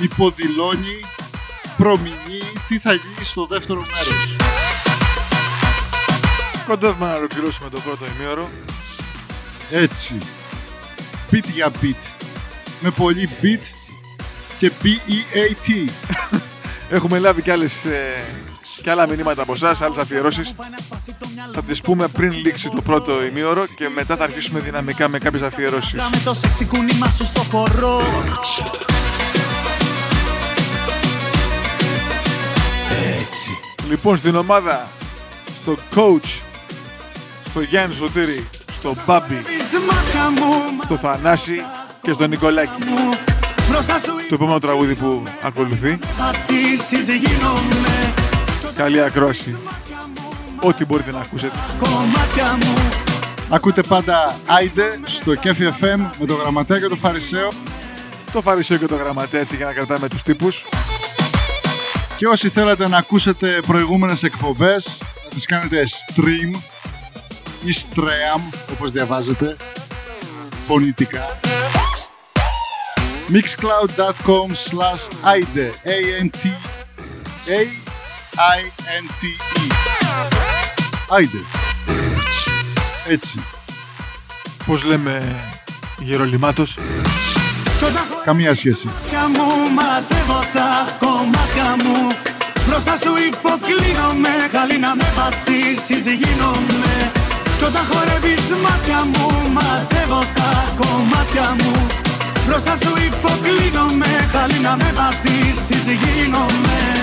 υποδηλώνει, 0.00 1.00
προμηνύει 1.76 2.52
τι 2.68 2.78
θα 2.78 2.92
γίνει 2.92 3.24
στο 3.24 3.46
δεύτερο 3.46 3.80
μέρος. 3.80 4.36
Κοντεύουμε 6.66 7.06
να 7.06 7.14
ολοκληρώσουμε 7.14 7.68
το 7.70 7.80
πρώτο 7.80 8.04
ημίωρο. 8.16 8.48
Έτσι. 9.70 10.18
Beat 11.30 11.44
για 11.54 11.70
beat. 11.82 12.26
Με 12.80 12.90
πολύ 12.90 13.28
beat 13.42 13.90
και 14.58 14.72
E 14.82 14.84
B-E-A-T. 14.84 15.90
Έχουμε 16.96 17.18
λάβει 17.18 17.42
και, 17.42 17.52
άλλες, 17.52 17.84
ε, 17.84 18.24
και 18.82 18.90
άλλα 18.90 19.08
μηνύματα 19.08 19.42
από 19.42 19.52
εσάς, 19.52 19.80
άλλες 19.80 19.98
αφιερώσεις. 19.98 20.54
Θα 21.52 21.62
τις 21.62 21.80
πούμε 21.80 22.08
πριν 22.08 22.32
λήξει 22.32 22.70
το 22.74 22.82
πρώτο 22.82 23.24
ημίωρο 23.24 23.66
και 23.76 23.88
μετά 23.94 24.16
θα 24.16 24.24
αρχίσουμε 24.24 24.60
δυναμικά 24.60 25.08
με 25.08 25.18
κάποιες 25.18 25.42
αφιερώσεις. 25.42 25.92
Με 25.92 26.20
το 26.24 26.34
σεξι 26.34 26.64
κούνημα 26.64 27.10
σου 27.10 27.24
στο 27.24 27.40
χορό 27.40 28.00
Λοιπόν, 33.88 34.16
στην 34.16 34.36
ομάδα, 34.36 34.88
στο 35.60 35.76
coach, 35.94 36.42
στο 37.44 37.60
Γιάννη 37.60 37.94
Σωτήρη, 37.94 38.48
στο 38.72 38.94
Μπάμπι, 39.06 39.34
Τις 39.34 39.78
μάτια 39.88 40.30
μου 40.30 40.80
στο 40.84 40.96
Θανάση 40.96 41.54
και 42.02 42.12
στο 42.12 42.26
Νικολάκη. 42.26 42.84
μου 42.84 43.12
Μπροστά 43.68 43.98
σου 43.98 44.12
Το 44.28 44.34
επόμενο 44.34 44.58
τραγούδι 44.58 44.94
που 44.94 45.22
ακολουθεί. 45.42 45.98
Πατήσεις 48.82 49.02
γίνομαι 49.02 49.02
Καλή 49.02 49.02
ακρόαση. 49.02 49.58
Ό,τι 50.60 50.84
μπορείτε 50.84 51.10
να 51.10 51.20
ακούσετε. 51.20 51.58
Κομμάτια 51.78 52.56
μου 52.56 52.74
Ακούτε 53.48 53.82
πάντα 53.82 54.36
Άιντε 54.46 55.00
στο 55.04 55.34
Κέφι 55.34 55.68
FM 55.80 55.98
με 56.18 56.26
το 56.26 56.34
γραμματέα 56.34 56.78
και 56.78 56.86
το 56.86 56.96
Φαρισαίο. 56.96 57.52
Το 58.32 58.40
Φαρισαίο 58.40 58.78
και 58.78 58.86
το 58.86 58.96
Γραμματέα 58.96 59.40
έτσι 59.40 59.56
για 59.56 59.66
να 59.66 59.72
κρατάμε 59.72 60.08
τους 60.08 60.22
τύπους. 60.22 60.64
Και 62.16 62.26
όσοι 62.26 62.48
θέλετε 62.48 62.88
να 62.88 62.96
ακούσετε 62.96 63.60
προηγούμενες 63.66 64.22
εκπομπές, 64.22 65.02
να 65.24 65.28
τις 65.28 65.46
κάνετε 65.46 65.84
stream 65.84 66.60
ή 67.64 67.72
Stream 67.72 68.40
όπως 68.72 68.90
διαβάζετε 68.90 69.56
φωνητικά 70.66 71.40
mixcloud.com 73.32 74.48
slash 74.54 75.08
aide 75.24 75.70
A-N-T 75.84 76.42
A-I-N-T-E 78.36 79.60
Aide 81.16 81.44
Έτσι. 83.08 83.42
Πώς 84.66 84.84
λέμε 84.84 85.36
γερολιμάτος; 85.98 86.78
Καμία 88.24 88.54
σχέση. 88.54 88.86
Μάτια 88.86 89.28
μου 89.28 89.72
μαζεύω 89.72 90.40
τα 90.52 90.96
κομμάτια 90.98 91.76
μου. 91.84 92.08
Μπροστά 92.66 92.96
σου 92.96 93.12
υποκλίνομαι 93.26 94.28
Καλή 94.52 94.78
να 94.78 94.94
με 94.94 95.04
πατήσεις 95.16 96.04
γίνομαι. 96.06 97.10
Κι 97.58 97.64
όταν 97.64 97.84
χορεύεις 97.90 98.48
μάτια 98.62 99.04
μου 99.04 99.52
Μαζεύω 99.52 100.18
τα 100.34 100.74
κομμάτια 100.76 101.56
μου. 101.58 101.86
Μπροστά 102.46 102.76
σου 102.76 102.92
υποκλίνομαι 103.06 104.28
Καλή 104.32 104.58
να 104.58 104.76
με 104.76 104.92
πατήσεις 104.94 105.84
γίνομαι. 106.02 106.78
Κι 106.94 107.01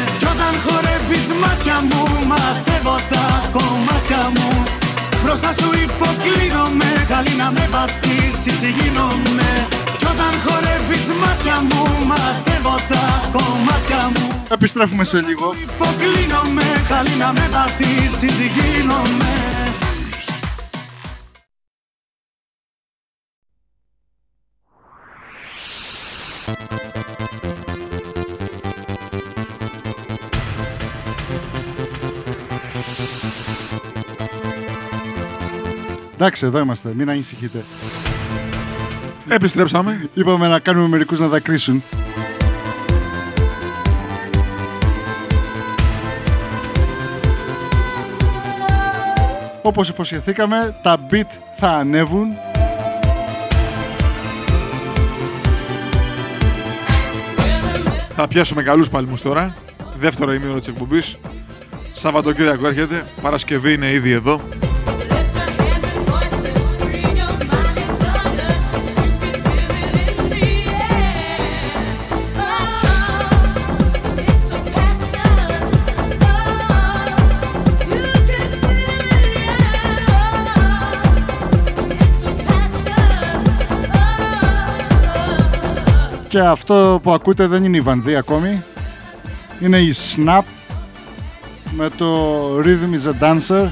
όταν 0.49 0.61
χορεύεις 0.67 1.27
μάτια 1.41 1.77
μου 1.89 2.03
Μαζεύω 2.31 2.95
τα 3.11 3.25
κομμάτια 3.55 4.23
μου. 4.35 4.49
Μπροστά 5.23 5.51
σου 5.59 5.69
υποκλίνομαι 5.85 6.89
Καλή 7.07 7.33
να 7.41 7.51
με 7.51 7.65
πατήσεις 7.71 8.59
γίνομαι. 8.77 9.49
Κι 9.99 10.05
όταν 10.13 10.33
χορεύεις 10.45 11.07
μάτια 11.21 11.57
μου 11.69 11.83
Μαζεύω 12.09 12.75
τα 12.91 13.03
κομμάτια 13.35 14.01
μου. 14.13 14.27
Επιστρέφουμε 14.49 15.03
σε 15.03 15.19
λίγο. 15.27 15.47
Υποκλίνομαι 15.65 16.67
Καλή 16.89 17.15
να 17.23 17.29
με 17.37 17.45
πατήσεις 17.55 18.37
γίνομαι 18.55 19.33
Εντάξει 36.21 36.45
εδώ 36.45 36.59
είμαστε 36.59 36.93
μην 36.95 37.09
ανησυχείτε 37.09 37.63
Επιστρέψαμε. 39.27 40.09
Είπαμε 40.13 40.47
να 40.47 40.59
κάνουμε 40.59 40.87
μερικούς 40.87 41.19
να 41.19 41.27
δακρύσουν 41.27 41.83
Όπως 49.61 49.89
υποσχεθήκαμε, 49.89 50.79
τα 50.83 50.97
beat 51.11 51.25
θα 51.57 51.69
ανέβουν. 51.69 52.27
Θα 58.09 58.27
πιάσουμε 58.27 58.63
καλούς 58.63 58.89
παλμούς 58.89 59.21
τώρα. 59.21 59.53
Δεύτερο 59.95 60.33
ημίωρο 60.33 60.59
της 60.59 60.67
εκπομπής. 60.67 61.17
Σαββατοκύριακο 61.91 62.67
έρχεται. 62.67 63.05
Παρασκευή 63.21 63.73
είναι 63.73 63.91
ήδη 63.91 64.11
εδώ. 64.11 64.39
Και 86.29 86.39
αυτό 86.39 86.99
που 87.03 87.11
ακούτε 87.11 87.47
δεν 87.47 87.63
είναι 87.63 87.77
η 87.77 87.81
Βανδύ 87.81 88.15
ακόμη. 88.15 88.63
Είναι 89.61 89.77
η 89.77 89.93
Snap 90.15 90.41
με 91.71 91.89
το 91.97 92.37
Rhythm 92.59 92.93
is 92.93 93.11
a 93.11 93.23
Dancer. 93.23 93.67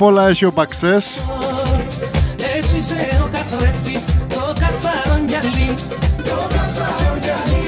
Απ' 0.00 0.06
όλα 0.08 0.28
έχει 0.28 0.44
ο 0.44 0.50
Μπαξές. 0.54 1.24
Εσύ 2.56 2.76
είσαι 2.76 3.20
ο 3.24 3.28
καθρέφτης, 3.32 4.04
το 4.28 4.42
καθαρό 4.60 5.16
γυαλί. 5.28 5.74
Το 6.28 6.36
καθαρό 6.54 7.12
γυαλί. 7.24 7.64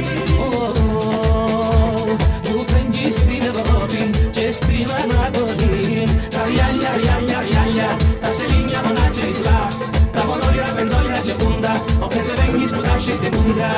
Που 2.42 2.64
φεγγείς 2.70 3.14
στην 3.14 3.42
Ευρώπη 3.52 4.10
και 4.30 4.52
στην 4.52 4.86
Ανατολή. 5.02 6.08
Τα 6.34 6.40
ριάλια, 6.48 6.90
ριάλια, 7.00 7.38
ριάλια, 7.48 7.88
τα 8.20 8.28
σελίνια 8.36 8.80
μονατσικλά 8.86 9.58
Τα 10.14 10.20
βολόλια, 10.28 10.66
πεντόλια 10.76 11.20
και 11.26 11.32
πούντα 11.42 11.72
Όποτε 12.00 12.22
σε 12.26 12.32
βέγγεις 12.38 12.70
που 12.70 12.80
τάσεις 12.80 13.18
την 13.20 13.30
πούντα. 13.30 13.70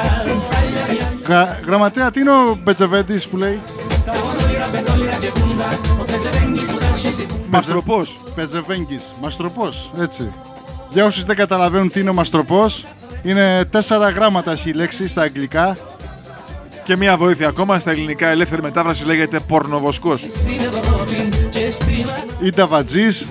Γρα- 1.27 1.59
Γραμματέα, 1.67 2.11
τι 2.11 2.21
είναι 2.21 2.31
ο 2.31 2.59
Μπετζεβέντης 2.63 3.27
που 3.29 3.37
λέει; 3.37 3.61
Τα 4.65 4.71
βολόλια, 4.71 4.91
πεντόλια 4.91 5.19
και 5.21 5.41
πούντα 5.41 5.79
Όποτε 5.93 6.19
σε 6.19 6.29
βέγγεις 6.29 6.67
που 6.67 6.79
τάσεις 6.79 7.17
την 7.17 7.27
πούντα 7.27 7.45
Μαστροπός. 7.49 8.19
Πεζεβέγγις. 8.35 9.03
Μαστροπός. 9.23 9.91
Έτσι. 10.01 10.33
Για 10.91 11.05
όσους 11.05 11.25
δεν 11.25 11.37
καταλαβαίνουν 11.37 11.89
τι 11.89 12.01
είναι 12.01 12.11
ο 12.11 12.13
μαστροπός, 12.13 12.85
είναι 13.23 13.65
τέσσερα 13.65 14.11
γράμματα 14.11 14.53
έχει 14.53 14.69
η 14.69 14.73
λέξη 14.73 15.07
στα 15.07 15.23
αγγλικά. 15.23 15.77
Και 16.85 16.97
μια 16.97 17.17
βοήθεια 17.17 17.49
ακόμα 17.49 17.79
στα 17.79 17.91
ελληνικά 17.91 18.29
ελεύθερη 18.29 18.63
μετάφραση 18.63 19.05
λέγεται 19.05 19.41
πορνοβοσκός. 19.41 20.21
στην 20.21 20.59
Ευρώπη 20.59 21.49
και 21.51 21.71
στην 21.71 22.07
Ή 22.41 22.51
ταβατζής. 22.51 23.27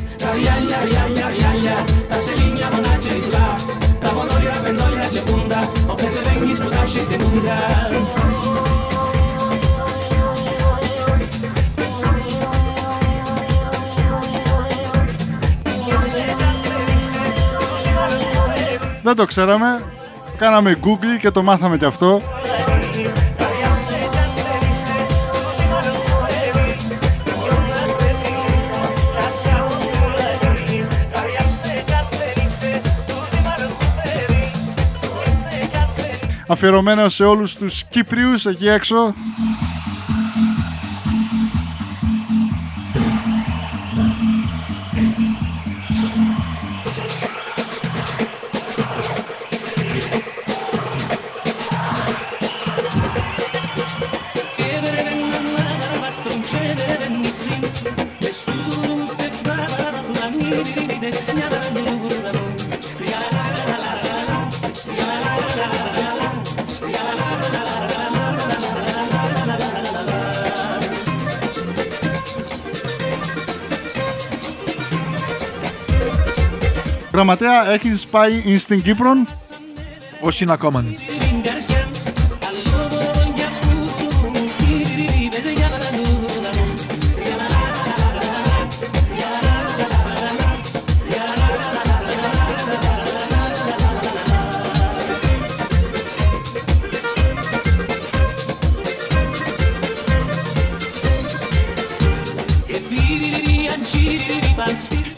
Δεν 19.15 19.21
το 19.21 19.28
ξέραμε. 19.28 19.84
Κάναμε 20.38 20.80
Google 20.84 21.19
και 21.19 21.32
το 21.32 21.43
μάθαμε 21.43 21.78
κι 21.78 21.86
αυτό. 21.86 22.21
Αφιερωμένο 36.47 37.10
σε 37.10 37.23
όλους 37.23 37.56
τους 37.56 37.84
Κύπριους 37.84 38.45
εκεί 38.45 38.67
έξω. 38.67 39.13
Γραμματέα, 77.24 77.70
έχεις 77.72 78.06
πάει 78.06 78.42
εις 78.46 78.62
στην 78.62 78.82
Κύπρο. 78.82 79.12
Όχι 80.22 80.44
είναι 80.44 80.54
ακόμα. 80.54 80.86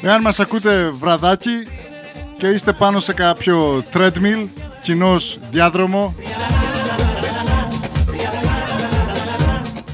Εάν 0.02 0.22
μας 0.22 0.39
ακούτε 0.39 0.89
βραδάκι 0.89 1.68
και 2.38 2.48
είστε 2.48 2.74
πάνω 2.74 3.00
σε 3.00 3.13
κάποιο 3.13 3.84
treadmill, 3.93 4.48
κοινός 4.82 5.39
διάδρομο, 5.52 6.15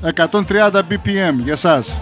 130 0.01 0.81
BPM 0.89 1.35
για 1.43 1.55
σας. 1.55 1.99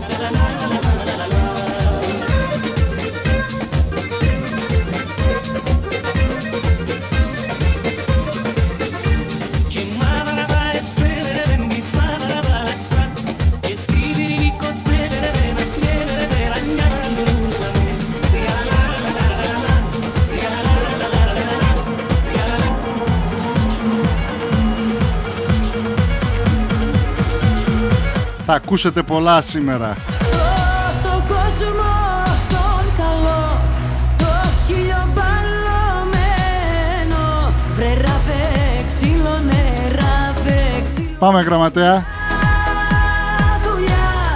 Θα 28.51 28.57
ακούσετε 28.57 29.03
πολλά 29.03 29.41
σήμερα. 29.41 29.93
Το 31.03 31.23
κόσμο 31.27 31.91
τον 32.49 32.83
καλό 32.97 33.62
Το 34.17 34.25
χιλιομπαλωμένο 34.67 37.53
Βρε 37.75 37.93
ραβέ 37.93 38.83
ξύλο 38.88 39.39
νεράβε 39.45 40.81
ξύλο 40.83 41.07
Πάμε 41.19 41.41
γραμματέα. 41.41 42.05
δουλειά 43.63 44.33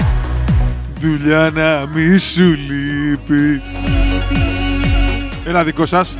Δουλειά 0.99 1.51
να 1.53 1.85
μη 1.93 2.17
σου 2.17 2.43
λείπει. 2.43 3.61
Ένα 5.45 5.63
δικό 5.63 5.85
σας. 5.85 6.15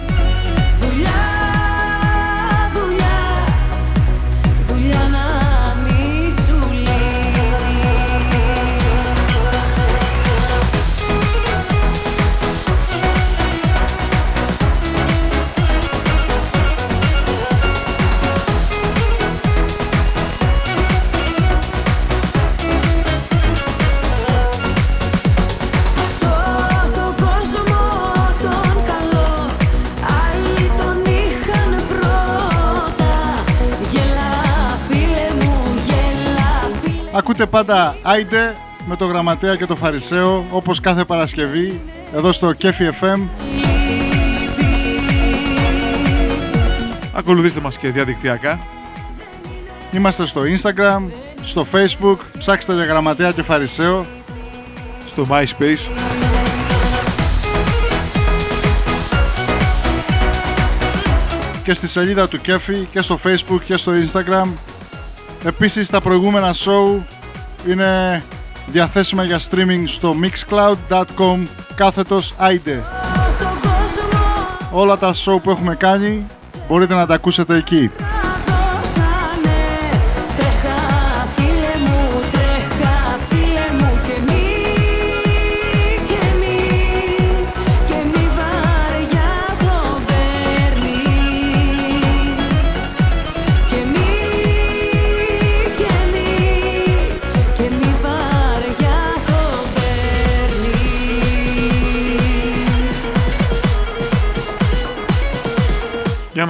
Ακούτε 37.15 37.45
πάντα 37.45 37.95
Άιντε 38.02 38.56
με 38.86 38.95
το 38.95 39.06
Γραμματέα 39.06 39.56
και 39.56 39.65
το 39.65 39.76
Φαρισαίο 39.76 40.45
όπως 40.52 40.80
κάθε 40.80 41.04
Παρασκευή 41.04 41.82
εδώ 42.15 42.32
στο 42.32 42.54
Κέφι 42.54 42.89
FM. 43.02 43.19
Ακολουθήστε 47.13 47.60
μας 47.60 47.78
και 47.78 47.89
διαδικτυακά. 47.89 48.60
Είμαστε 49.91 50.26
στο 50.26 50.41
Instagram, 50.41 51.02
στο 51.41 51.65
Facebook, 51.71 52.17
ψάξτε 52.38 52.73
για 52.73 52.86
Γραμματέα 52.86 53.32
και 53.32 53.43
Φαρισαίο. 53.43 54.06
Στο 55.06 55.26
MySpace. 55.30 56.13
και 61.63 61.73
στη 61.73 61.88
σελίδα 61.88 62.28
του 62.28 62.41
Κέφι 62.41 62.88
και 62.91 63.02
στο 63.02 63.19
Facebook 63.23 63.60
και 63.65 63.78
στο 63.78 63.91
Instagram. 63.91 64.73
Επίσης 65.45 65.89
τα 65.89 66.01
προηγούμενα 66.01 66.53
show 66.53 67.01
είναι 67.67 68.23
διαθέσιμα 68.67 69.23
για 69.23 69.39
streaming 69.39 69.84
στο 69.86 70.15
mixcloud.com 70.21 71.43
κάθετος 71.75 72.36
AIDE. 72.39 72.82
Όλα 74.71 74.97
τα 74.97 75.13
show 75.13 75.41
που 75.43 75.49
έχουμε 75.49 75.75
κάνει 75.75 76.25
μπορείτε 76.67 76.93
να 76.93 77.06
τα 77.06 77.13
ακούσετε 77.13 77.56
εκεί. 77.56 77.91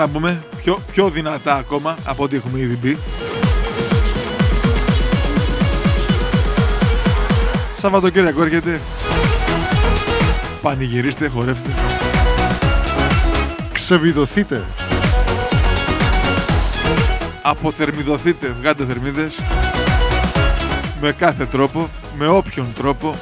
Να 0.03 0.09
μπούμε 0.09 0.43
πιο, 0.61 0.79
πιο 0.91 1.09
δυνατά 1.09 1.55
ακόμα 1.55 1.95
από 2.03 2.23
ό,τι 2.23 2.35
έχουμε 2.35 2.59
ήδη 2.59 2.75
μπει. 2.75 2.97
Σαββατοκύριακο 7.73 8.43
έρχεται. 8.43 8.79
Πανηγυρίστε, 10.61 11.27
χορεύστε. 11.27 11.69
Ξεβιδωθείτε. 13.71 14.65
Αποθερμιδωθείτε, 17.41 18.55
βγάτε 18.59 18.85
θερμίδες. 18.85 19.39
Με 21.01 21.11
κάθε 21.11 21.45
τρόπο, 21.45 21.89
με 22.17 22.27
όποιον 22.27 22.67
τρόπο. 22.75 23.15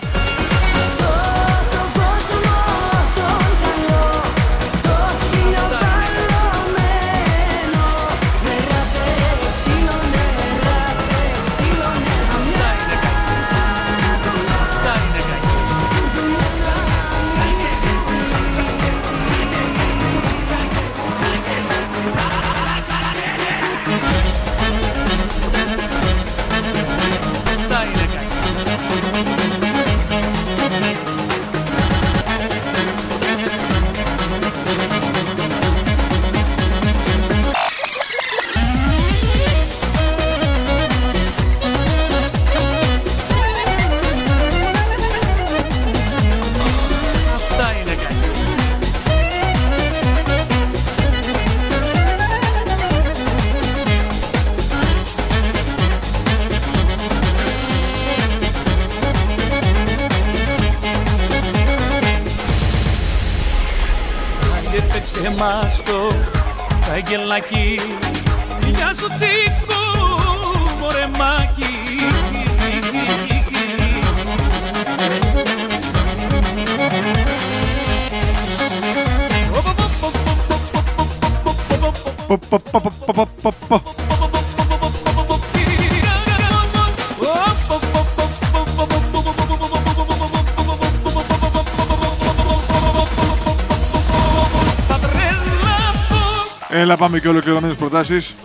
Και 97.21 97.27
ολοκληρωμένες 97.27 97.75
προτάσεις. 97.75 98.35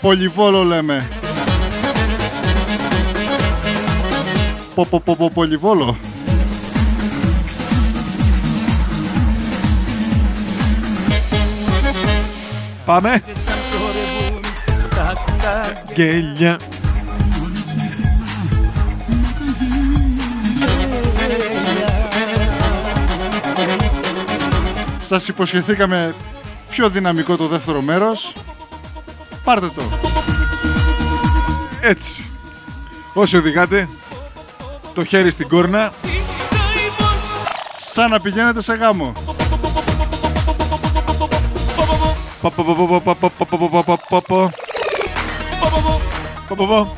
Πολυβόλο 0.00 0.64
λέμε. 0.64 1.08
Πο, 4.74 4.86
πο, 4.86 5.00
πο, 5.00 5.16
πο, 5.16 5.30
πολυβόλο. 5.30 5.96
Πάμε. 12.84 13.22
Γέλια. 15.94 16.58
Σας 25.00 25.28
υποσχεθήκαμε 25.28 26.14
πιο 26.78 26.90
δυναμικό 26.90 27.36
το 27.36 27.46
δεύτερο 27.46 27.80
μέρος. 27.80 28.32
Πάρτε 29.44 29.68
το. 29.68 29.82
Έτσι. 31.80 32.30
Όσοι 33.12 33.36
οδηγάτε, 33.36 33.88
το 34.94 35.04
χέρι 35.04 35.30
στην 35.30 35.48
κόρνα. 35.48 35.92
Σαν 37.76 38.10
να 38.10 38.20
πηγαίνετε 38.20 38.60
σε 38.60 38.74
γάμο. 38.74 39.12
Πο, 42.40 42.50
πο, 42.50 42.62
πο, 42.62 42.74
πο, 42.74 43.00
πο, 43.00 43.14
πο, 43.14 43.30
πο, 43.38 43.56
πο, 43.56 43.68
πο, 43.68 43.82
πο, 43.82 43.98
πο, 46.48 46.66
πο, 46.66 46.96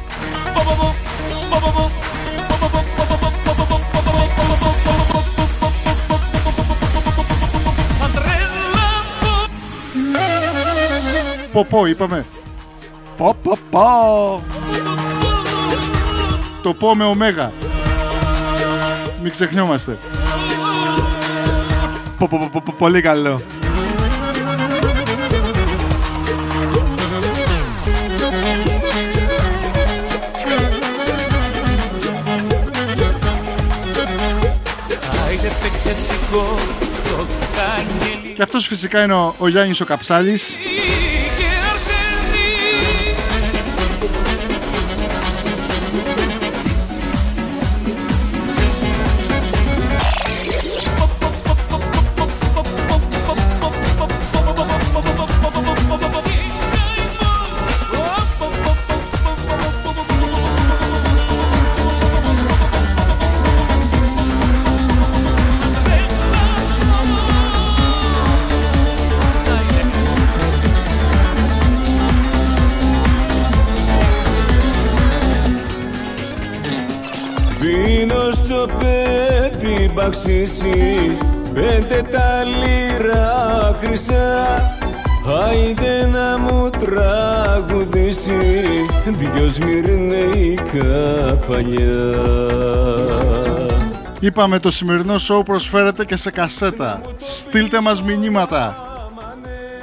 πο. 11.65 11.69
Πο, 11.71 11.79
πο, 11.79 11.81
πο. 11.81 11.81
Πω 11.81 11.81
πω 11.81 11.87
είπαμε. 11.87 12.25
Πο, 13.17 13.37
πο, 13.43 13.59
πο. 13.71 14.43
Το 16.63 16.75
πω 16.75 16.95
με 16.95 17.05
ωμέγα. 17.05 17.53
Μην 19.23 19.33
ξεχνιόμαστε. 19.33 19.99
Πο, 22.19 22.29
πο, 22.29 22.39
πο, 22.39 22.49
πο, 22.53 22.61
πο, 22.61 22.73
Πολύ 22.73 23.01
καλό. 23.01 23.41
Άιντε 35.27 35.49
παίξε 35.63 35.95
ψυχό 36.01 36.55
το 37.17 37.27
κανέλι 37.57 38.33
Και 38.35 38.43
αυτός 38.43 38.67
φυσικά 38.67 39.03
είναι 39.03 39.15
ο, 39.15 39.35
ο 39.39 39.49
Γιάννης 39.49 39.81
ο 39.81 39.85
Καψάλης. 39.85 40.57
Παιδί 80.11 80.33
μπαξίσι 80.33 81.17
Πέντε 81.55 82.03
τα 82.11 82.45
λίρα 82.45 83.77
χρυσά 83.81 84.77
Άιντε 85.43 86.07
να 86.07 86.39
μου 86.39 86.71
τραγουδήσει 86.71 88.65
Δυο 89.05 89.49
σμυρνεϊκά 89.49 91.39
παλιά 91.47 92.15
Είπαμε 94.21 94.59
το 94.59 94.71
σημερινό 94.71 95.15
show 95.15 95.45
προσφέρεται 95.45 96.05
και 96.05 96.17
σε 96.17 96.31
κασέτα. 96.31 97.01
Στείλτε 97.19 97.81
μας 97.81 98.03
μηνύματα 98.03 98.77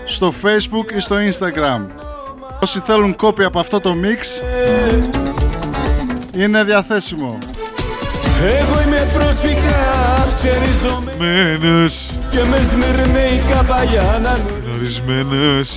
στο 0.05 0.33
facebook 0.43 0.95
ή 0.95 0.99
στο 0.99 1.15
instagram. 1.15 1.85
Όσοι 2.61 2.79
θέλουν 2.79 3.15
κόπη 3.15 3.43
από 3.43 3.59
αυτό 3.59 3.79
το 3.79 3.93
mix 4.03 4.23
είναι 6.35 6.63
διαθέσιμο. 6.63 7.37
Εγώ 8.45 8.81
είμαι 8.85 9.07
πρόσφυγας, 9.13 10.27
ξεριζωμένος 10.35 11.15
Μένος, 11.19 11.95
Και 12.29 12.39
με 12.51 12.57
σμυρνεϊκά 12.69 13.63
παλιά 13.71 14.19
να 14.23 14.31
νου- 14.31 14.63
ορισμένος. 14.77 15.69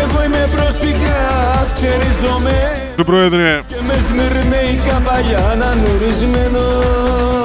Εγώ 0.00 0.18
είμαι 0.24 0.48
πρόσφυγας, 0.56 1.66
ξεριζωμένος 1.74 2.94
Του 2.96 3.04
Πρόεδρε, 3.04 3.60
Και 3.68 3.80
με 3.86 3.94
σμυρνεϊκά 4.06 4.96
παλιά 5.08 5.54
να 5.58 5.68
νουρισμένος 5.74 7.35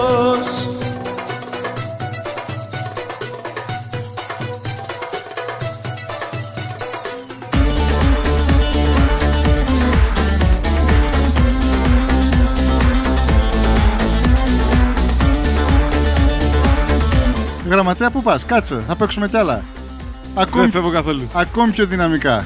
Γραμματέα 17.72 18.10
που 18.10 18.22
πας, 18.22 18.46
κάτσε, 18.46 18.80
θα 18.88 18.96
παίξουμε 18.96 19.28
κι 19.28 19.38
άλλα. 19.38 19.64
Ακόμη, 20.36 20.62
δεν 20.62 20.72
φεύγω 20.72 20.90
καθόλου. 20.90 21.30
ακόμη 21.34 21.72
πιο 21.72 21.86
δυναμικά. 21.86 22.46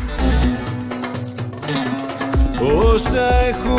Όσα 2.60 3.34
έχω 3.34 3.78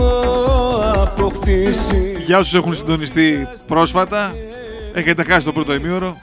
αποκτήσει 0.95 2.23
Για 2.27 2.39
όσους 2.39 2.55
έχουν 2.55 2.75
συντονιστεί 2.75 3.49
πρόσφατα, 3.67 4.35
έχετε 4.95 5.23
χάσει 5.23 5.47
το 5.47 5.53
πρώτο 5.53 5.75
ημίωρο. 5.75 6.17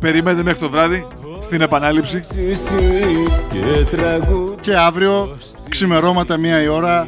Περιμένετε 0.00 0.42
μέχρι 0.42 0.60
το 0.60 0.70
βράδυ 0.70 1.06
στην 1.42 1.60
επανάληψη. 1.60 2.20
εσύ 2.50 3.12
και 3.52 3.96
τραγούδι 3.96 4.56
Και 4.60 4.76
αύριο 4.76 5.36
ξημερώματα 5.68 6.36
μία 6.36 6.62
η 6.62 6.68
ώρα 6.68 7.06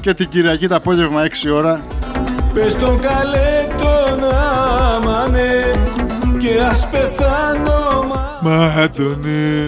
και 0.00 0.14
την 0.14 0.28
Κυριακή 0.28 0.68
το 0.68 0.74
απόγευμα 0.74 1.22
6 1.46 1.50
ώρα. 1.52 1.80
Πες 2.54 2.76
τον 2.76 3.00
καλέ 3.00 3.49
Και 6.54 6.60
ας 6.70 6.88
πεθάνω 6.90 8.06
μα 8.08 8.50
Μάτωνε. 8.50 9.66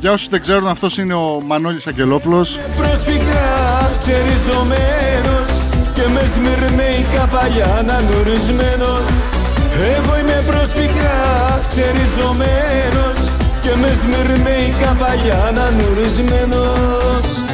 Για 0.00 0.12
όσους 0.12 0.28
δεν 0.28 0.40
ξέρουν 0.40 0.68
αυτός 0.68 0.98
είναι 0.98 1.14
ο 1.14 1.40
Μανώλης 1.46 1.86
Αγγελόπουλος. 1.86 2.58
Πρόσφυγας 2.76 3.98
ξεριζωμένος 3.98 5.48
Και 5.94 6.02
με 6.14 6.22
σμυρνεϊκά 6.34 7.24
παλιά 7.32 7.82
να 7.86 8.00
νουρισμένος 8.00 9.06
Εγώ 9.96 10.18
είμαι 10.18 10.42
πρόσφυγας 10.46 11.66
ξεριζωμένος 11.68 13.18
Και 13.60 13.70
με 13.80 13.90
σμυρνεϊκά 14.00 14.92
παλιά 14.98 15.52
να 15.54 15.70
νουρισμένος 15.70 17.47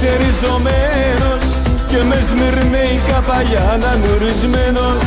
ξεριζωμένος 0.00 1.44
Και 1.90 2.00
με 2.08 2.18
σμυρνεϊκά 2.28 3.18
παλιά 3.28 3.64
ανανουρισμένος 3.74 5.02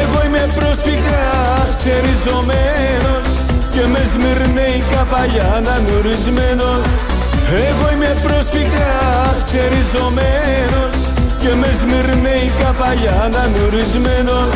Εγώ 0.00 0.18
είμαι 0.26 0.44
πρόσφυγας 0.58 1.68
ξεριζωμένος 1.80 3.26
Και 3.74 3.84
με 3.92 4.02
σμυρνεϊκά 4.12 5.02
παλιά 5.12 5.46
ανανουρισμένος 5.58 6.86
Εγώ 7.66 7.86
είμαι 7.92 8.12
πρόσφυγας 8.24 9.36
ξεριζωμένος 9.48 10.94
Και 11.42 11.52
με 11.60 11.70
σμυρνεϊκά 11.80 12.70
παλιά 12.80 13.14
ανανουρισμένος 13.26 14.54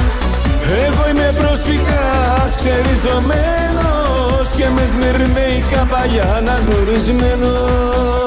Εγώ 0.84 1.02
είμαι 1.10 1.28
πρόσφυγας 1.40 2.50
ξεριζωμένος 2.60 4.46
Και 4.56 4.66
με 4.76 4.84
σμυρνέικα 4.92 5.82
παλιά 5.92 6.26
αναγνωρισμένος 6.38 8.19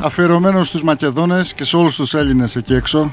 Αφιερωμένος 0.00 0.68
στους 0.68 0.82
Μακεδόνες 0.82 1.54
και 1.54 1.64
σε 1.64 1.76
όλους 1.76 1.96
τους 1.96 2.14
Έλληνες 2.14 2.56
εκεί 2.56 2.74
έξω. 2.74 3.10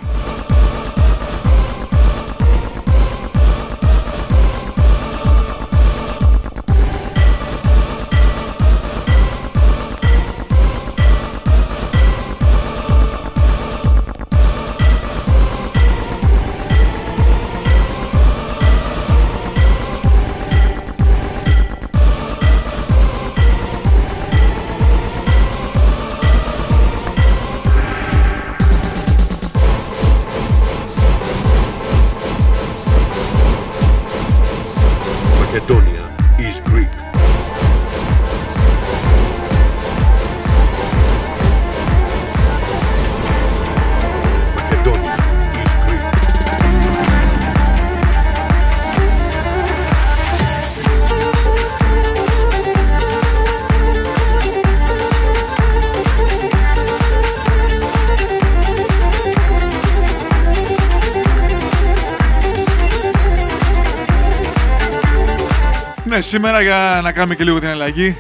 Σήμερα 66.36 66.62
για 66.62 67.00
να 67.04 67.12
κάνουμε 67.12 67.36
και 67.36 67.44
λίγο 67.44 67.60
την 67.60 67.70
αλλαγή 67.70 68.18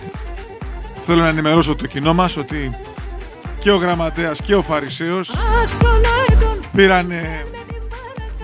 θέλω 1.05 1.21
να 1.21 1.27
ενημερώσω 1.27 1.75
το 1.75 1.87
κοινό 1.87 2.13
μας 2.13 2.37
ότι 2.37 2.71
και 3.59 3.71
ο 3.71 3.75
γραμματέας 3.75 4.41
και 4.41 4.55
ο 4.55 4.61
Φαρισαίος 4.61 5.31
πήραν 6.75 7.11
ε, 7.11 7.43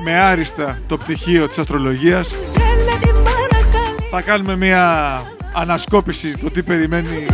με 0.03 0.19
άριστα 0.19 0.79
το 0.87 0.97
πτυχίο 0.97 1.47
της 1.47 1.57
αστρολογίας. 1.57 2.31
Θα 4.11 4.21
κάνουμε 4.21 4.55
μια 4.55 5.21
ανασκόπηση 5.53 6.37
το 6.37 6.51
τι 6.51 6.63
περιμένει, 6.63 7.25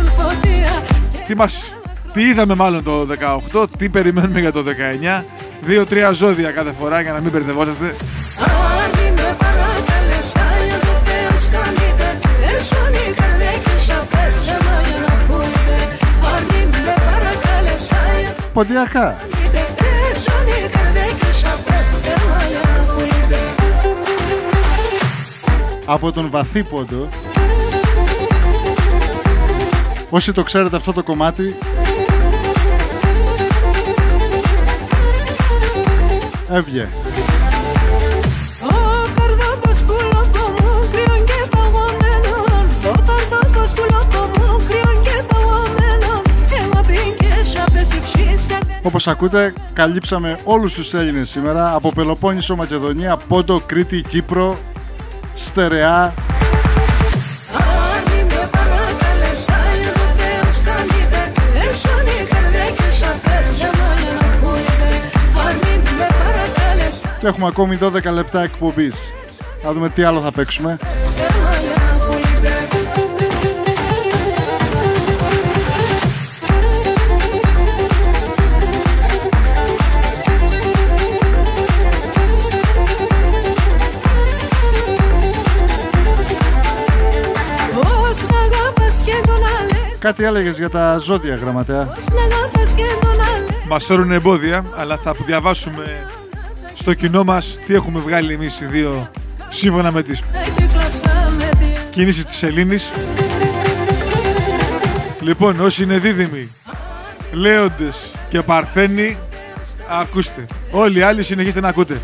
τι, 1.26 1.36
μας, 1.36 1.72
τι 2.12 2.22
είδαμε 2.22 2.54
μάλλον 2.54 2.84
το 2.84 3.06
18, 3.52 3.66
τι 3.78 3.88
περιμένουμε 3.88 4.40
για 4.40 4.52
το 4.52 4.64
19. 5.20 5.24
Δύο-τρία 5.62 6.10
ζώδια 6.10 6.50
κάθε 6.50 6.72
φορά 6.80 7.00
για 7.00 7.12
να 7.12 7.20
μην 7.20 7.30
μπερδευόσαστε. 7.30 7.94
Πουλείτε 22.96 23.36
από 25.86 26.12
τον 26.12 26.30
βαθύ 26.30 26.62
πόντο. 26.62 27.08
Όσοι 30.10 30.32
το 30.32 30.42
ξέρετε 30.42 30.76
αυτό 30.76 30.92
το 30.92 31.02
κομμάτι, 31.02 31.54
έβγε. 36.50 36.88
Όπως 48.88 49.08
ακούτε, 49.08 49.52
καλύψαμε 49.72 50.38
όλους 50.44 50.74
τους 50.74 50.94
Έλληνες 50.94 51.28
σήμερα 51.28 51.74
από 51.74 51.92
Πελοπόννησο, 51.92 52.56
Μακεδονία, 52.56 53.16
Πόντο, 53.16 53.60
Κρήτη, 53.66 54.02
Κύπρο, 54.02 54.58
Στερεά, 55.34 56.02
Αν 56.02 56.12
με 58.28 58.48
παρακαλες, 58.50 59.48
άγια 59.48 59.92
το 59.92 60.06
Θεός 60.18 60.60
καλείται 60.60 61.32
Έσωνη 61.68 62.26
καρδέκια 62.28 63.14
πες 63.22 63.46
σε 63.56 63.66
μάγια 63.66 64.12
να 64.20 64.26
πουλείτε 64.40 64.90
Αν 65.46 65.56
με 65.98 66.06
παρακαλες, 66.24 67.04
και 67.20 67.26
έχουμε 67.26 67.46
ακόμη 67.46 67.78
12 67.80 68.12
λεπτά 68.12 68.42
εκπομπής. 68.42 68.96
Θα 69.62 69.72
δούμε 69.72 69.88
τι 69.88 70.02
άλλο 70.02 70.20
θα 70.20 70.32
παίξουμε. 70.32 70.78
Κάτι 89.98 90.24
έλεγες 90.24 90.56
για 90.56 90.70
τα 90.70 90.98
ζώδια, 90.98 91.34
γραμματέα. 91.34 91.84
Πώς 91.84 92.04
να 92.06 92.36
αγαπάς 92.36 92.74
και 92.74 92.82
τον 93.00 93.10
άλλες 93.10 93.64
Μας 93.68 93.84
φέρουν 93.84 94.12
εμπόδια, 94.12 94.64
αλλά 94.76 94.96
θα 94.96 95.14
διαβάσουμε 95.26 96.06
στο 96.74 96.94
κοινό 96.94 97.24
μας 97.24 97.58
τι 97.66 97.74
έχουμε 97.74 98.00
βγάλει 98.00 98.34
εμείς 98.34 98.60
οι 98.60 98.64
δύο 98.64 99.10
σύμφωνα 99.48 99.92
με 99.92 100.02
τις 100.02 100.20
Και 100.54 100.66
κλαψάμε 100.66 101.48
τις 101.58 101.82
κινήσεις 101.90 102.24
της 102.24 102.42
Ελλήνης. 102.42 102.90
Λοιπόν, 105.20 105.60
όσοι 105.60 105.82
είναι 105.82 105.98
δίδυμοι, 105.98 106.52
λέοντες 107.32 108.10
και 108.28 108.42
παρθένοι, 108.42 109.16
ακούστε. 110.00 110.44
Όλοι 110.70 110.98
οι 110.98 111.02
άλλοι 111.02 111.22
συνεχίστε 111.22 111.60
να 111.60 111.68
ακούτε. 111.68 112.00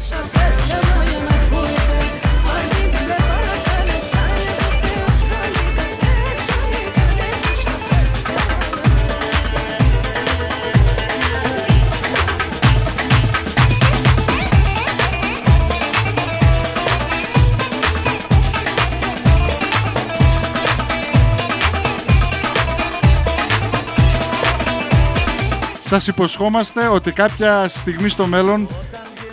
Σας 25.87 26.07
υποσχόμαστε 26.07 26.89
ότι 26.89 27.13
κάποια 27.13 27.69
στιγμή 27.69 28.09
στο 28.09 28.27
μέλλον 28.27 28.69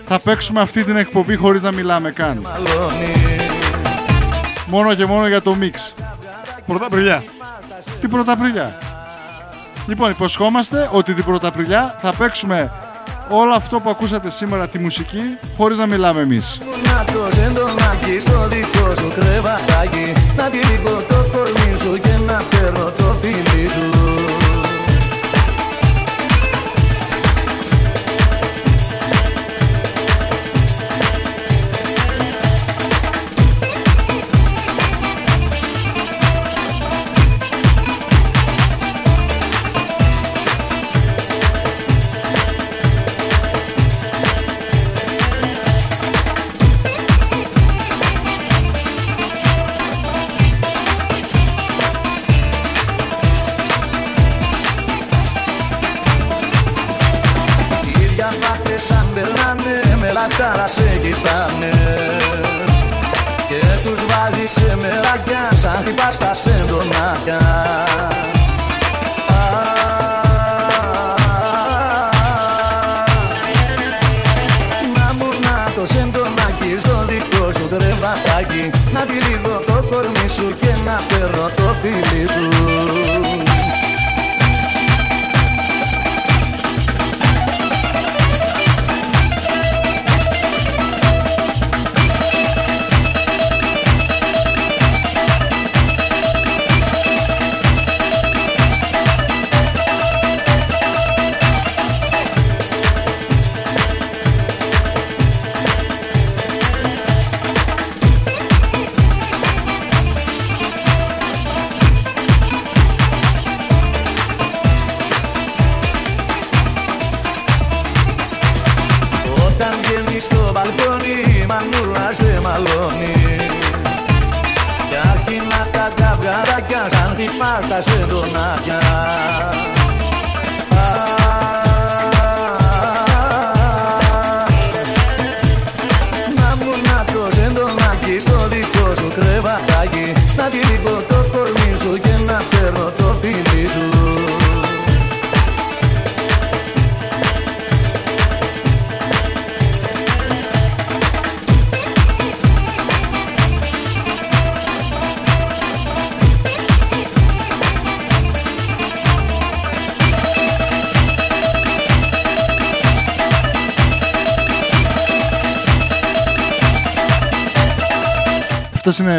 θα 0.08 0.20
παίξουμε 0.20 0.62
αυτή 0.62 0.84
την 0.84 0.96
εκπομπή 0.96 1.36
χωρίς 1.36 1.62
να 1.62 1.72
μιλάμε 1.72 2.12
καν. 2.12 2.48
Μόνο 4.68 4.96
και 4.96 5.06
μόνο 5.06 5.28
για 5.28 5.42
το 5.42 5.56
μίξ. 5.56 5.94
Πρωταπριλιά. 6.66 7.24
Την 8.02 8.10
Πρωταπριλιά. 8.10 8.78
Λοιπόν, 9.88 10.12
υποσχόμαστε 10.12 10.90
ότι 10.92 11.14
την 11.14 11.24
Πρωταπριλιά 11.24 12.00
θα 12.02 12.14
παίξουμε 12.14 12.72
όλο 13.30 13.54
αυτό 13.54 13.80
που 13.80 13.90
ακούσατε 13.90 14.30
σήμερα 14.30 14.68
τη 14.68 14.80
μουσική 14.80 15.38
χωρίς 15.58 15.78
να 15.78 15.86
μιλάμε 15.86 16.22
εμείς. 16.22 16.62
Να 16.84 17.02
παίρνω 81.82 82.50
το 82.50 82.61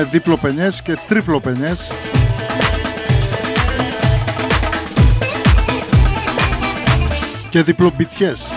Αυτές 0.03 0.20
είναι 0.20 0.22
δίπλο 0.22 0.36
πενιές 0.36 0.82
και 0.82 0.98
τρίπλο 1.09 1.40
πενιές. 1.40 1.92
Και 7.50 7.62
διπλομπιτιές. 7.62 8.53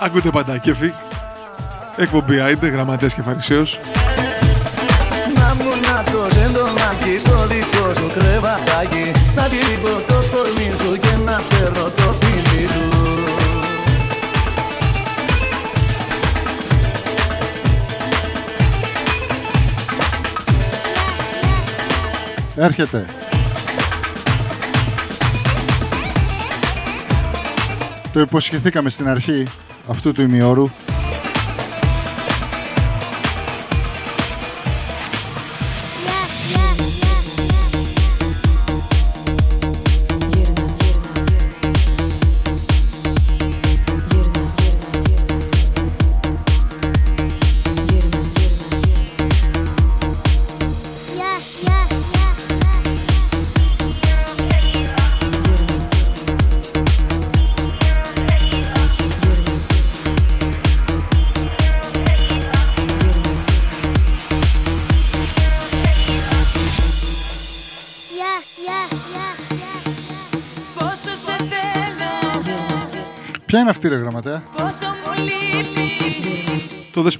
Ακούτε 0.00 0.30
παντάκεφι. 0.30 0.92
Εκπομπή 1.96 2.40
Άιντε, 2.40 2.68
γραμματέας 2.68 3.14
και 3.14 3.22
φαρισαίος. 3.22 3.80
Να 5.34 5.54
μου 5.54 5.70
να 5.82 6.02
Έρχεται. 22.60 23.04
Το 28.12 28.20
υποσχεθήκαμε 28.20 28.88
στην 28.88 29.08
αρχή 29.08 29.46
αυτού 29.88 30.12
του 30.12 30.22
ημιώρου. 30.22 30.68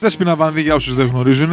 Δέσποινα 0.00 0.36
Βανδύ 0.36 0.62
για 0.62 0.74
όσους 0.74 0.94
δεν 0.94 1.06
γνωρίζουν. 1.06 1.50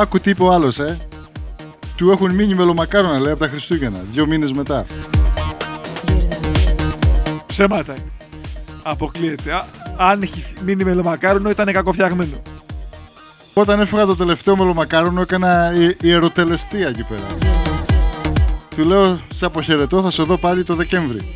Άκου 0.00 0.20
τι 0.20 0.30
είπε 0.30 0.42
ο 0.42 0.52
άλλος, 0.52 0.78
ε. 0.78 0.96
Του 1.96 2.10
έχουν 2.10 2.34
μείνει 2.34 2.54
μελομακάρονα, 2.54 3.18
λέει, 3.18 3.30
από 3.32 3.40
τα 3.40 3.48
Χριστούγεννα. 3.48 3.98
Δύο 4.12 4.26
μήνες 4.26 4.52
μετά. 4.52 4.86
Ψέματα. 7.46 7.92
είναι. 7.92 8.04
Αποκλείεται. 8.82 9.52
Α, 9.52 9.64
αν 9.96 10.22
έχει 10.22 10.44
μείνει 10.64 10.84
μελομακάρονο 10.84 11.50
ήταν 11.50 11.72
κακοφτιαγμένο. 11.72 12.36
Όταν 13.54 13.80
έφυγα 13.80 14.06
το 14.06 14.16
τελευταίο 14.16 14.56
μελομακάρονο, 14.56 15.20
έκανα 15.20 15.72
ι- 15.74 16.02
ιεροτελεστία 16.02 16.88
εκεί 16.88 17.02
πέρα. 17.02 17.26
Του 18.76 18.84
λέω, 18.84 19.18
σε 19.34 19.44
αποχαιρετώ, 19.44 20.02
θα 20.02 20.10
σε 20.10 20.22
δω 20.22 20.36
πάλι 20.36 20.64
το 20.64 20.74
Δεκέμβρη. 20.74 21.34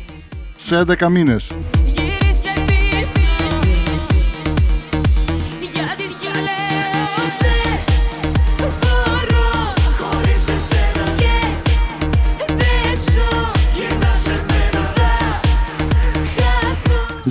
Σε 0.55 0.77
11 0.87 1.09
μήνες. 1.09 1.51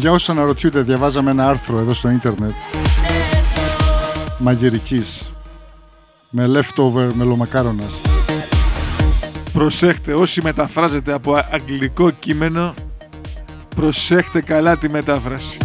Για 0.03 0.11
όσους 0.13 0.29
αναρωτιούνται, 0.29 0.81
διαβάζαμε 0.81 1.31
ένα 1.31 1.49
άρθρο 1.49 1.79
εδώ 1.79 1.95
στο 1.95 2.11
ίντερνετ 2.11 2.53
μαγειρικής 4.39 5.33
με 6.31 6.47
leftover 6.47 7.13
μελομακάρονας. 7.15 8.01
Προσέχτε, 9.53 10.15
όσοι 10.15 10.43
μεταφράζετε 10.43 11.13
από 11.13 11.33
α- 11.33 11.49
αγγλικό 11.51 12.11
κείμενο, 12.11 12.75
προσέχτε 13.77 14.41
καλά 14.41 14.77
τη 14.77 14.89
μετάφραση. 14.89 15.57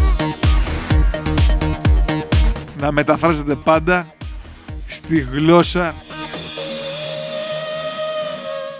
Να 2.79 2.91
μεταφράζετε 2.91 3.55
πάντα 3.55 4.07
στη 4.85 5.19
γλώσσα 5.19 5.93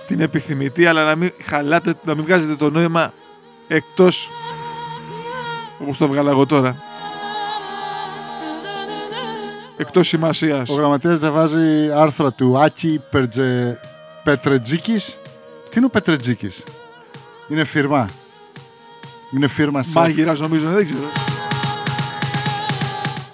είναι 0.08 0.24
επιθυμητή, 0.24 0.86
αλλά 0.86 1.06
να 1.06 1.16
μην 1.16 1.32
χαλάτε, 1.44 1.96
να 2.06 2.16
μην 2.16 2.24
βγάζετε 2.24 2.56
το 2.56 2.70
νόημα 2.70 3.14
εκτός 3.68 4.30
όπως 5.80 5.98
το 5.98 6.08
βγάλα 6.08 6.32
εγώ 6.32 6.46
τώρα. 6.46 6.76
Εκτός 9.78 10.08
σημασίας. 10.08 10.70
Ο 10.70 10.74
γραμματέας 10.74 11.20
διαβάζει 11.20 11.92
άρθρα 11.92 12.32
του 12.32 12.60
Άκη 12.60 13.02
Περτζε... 13.10 13.80
Πετρετζίκης. 14.24 15.18
Τι 15.70 15.78
είναι 15.78 15.86
ο 15.86 15.90
Πετρετζίκης; 15.90 16.64
Είναι 17.48 17.64
φίρμα. 17.64 18.06
Είναι 19.36 19.48
φίρμα 19.48 19.82
σε... 19.82 19.90
Μάγειρας 19.94 20.40
νομίζω, 20.40 20.70
δεν 20.70 20.86
ξέρω. 20.86 21.08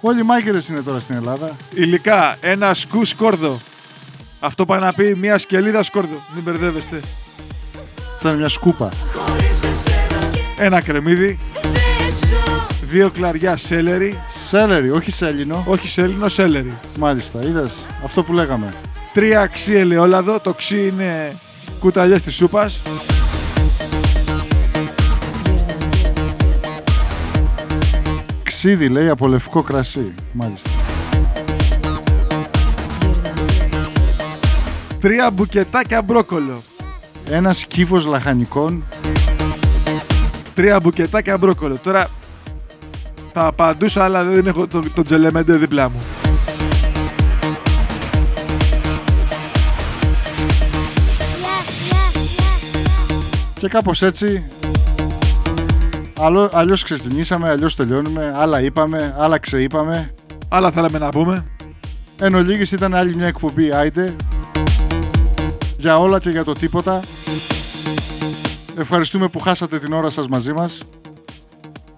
Όλοι 0.02 0.20
οι 0.20 0.24
μάγειρες 0.24 0.68
είναι 0.68 0.82
τώρα 0.82 1.00
στην 1.00 1.16
Ελλάδα. 1.16 1.56
Υλικά, 1.74 2.38
ένα 2.42 2.74
σκου 2.74 3.06
σκόρδο. 3.06 3.60
Αυτό 4.40 4.66
πάει 4.66 4.80
να 4.80 4.94
πει 4.94 5.16
μια 5.16 5.38
σκελίδα 5.38 5.84
σκόρδο. 5.84 6.16
Μην 6.34 6.44
μπερδεύεστε. 6.44 7.00
Αυτό 8.16 8.28
είναι 8.28 8.38
μια 8.38 8.50
σκούπα. 8.50 8.90
Ένα 10.58 10.82
κρεμμύδι. 10.82 11.40
Δύο 12.94 13.10
κλαριά 13.10 13.58
σέλερι. 13.58 14.20
Σέλερι, 14.28 14.90
όχι 14.92 15.12
σέλινο. 15.12 15.64
Όχι 15.68 15.88
σέλινο, 15.88 16.28
σέλερι. 16.28 16.74
Μάλιστα, 17.00 17.40
είδες. 17.44 17.86
Αυτό 18.04 18.24
που 18.24 18.34
λέγαμε. 18.34 18.74
Τρία 19.14 19.46
ξύ 19.46 19.74
ελαιόλαδο. 19.74 20.40
Το 20.40 20.54
ξύ 20.54 20.88
είναι 20.88 21.36
κουταλιές 21.80 22.22
της 22.22 22.36
σούπας. 22.36 22.82
Ξύδι 28.44 28.90
λέει 28.90 29.10
από 29.10 29.28
λευκό 29.28 29.62
κρασί. 29.62 30.14
Μάλιστα. 30.32 30.70
Τρία 35.00 35.32
μπουκετάκια 35.32 36.02
μπρόκολο. 36.02 36.62
Ένας 37.30 37.66
κύβος 37.66 38.06
λαχανικών. 38.06 38.84
Τρία 40.54 40.80
μπουκετάκια 40.80 41.38
μπρόκολο. 41.38 41.78
Τώρα 41.84 42.10
θα 43.34 43.46
απαντούσα, 43.46 44.04
αλλά 44.04 44.24
δεν 44.24 44.48
έχω 44.48 44.68
το, 44.68 44.84
το 44.96 45.02
τζελεμέντε 45.02 45.54
δίπλα 45.54 45.90
μου. 45.90 46.02
Και 53.60 53.68
κάπως 53.68 54.02
έτσι 54.02 54.46
Αλλο, 56.20 56.50
αλλιώς 56.54 56.84
ξεκινήσαμε, 56.84 57.50
αλλιώς 57.50 57.76
τελειώνουμε, 57.76 58.34
άλλα 58.36 58.62
είπαμε, 58.62 59.16
άλλα 59.18 59.38
ξεείπαμε. 59.38 60.10
Άλλα 60.50 60.72
θέλαμε 60.72 60.98
να 60.98 61.10
πούμε. 61.10 61.46
Εν 62.20 62.36
ολίγης 62.36 62.72
ήταν 62.72 62.94
άλλη 62.96 63.16
μια 63.16 63.28
εκπομπή 63.28 63.74
Άιντε. 63.76 64.16
Για 65.78 65.98
όλα 65.98 66.20
και 66.20 66.30
για 66.30 66.44
το 66.44 66.54
τίποτα. 66.54 67.00
Ευχαριστούμε 68.78 69.28
που 69.28 69.40
χάσατε 69.40 69.80
την 69.80 69.94
ώρα 69.94 70.10
σας 70.10 70.28
μαζί 70.28 70.54
μας. 70.54 70.82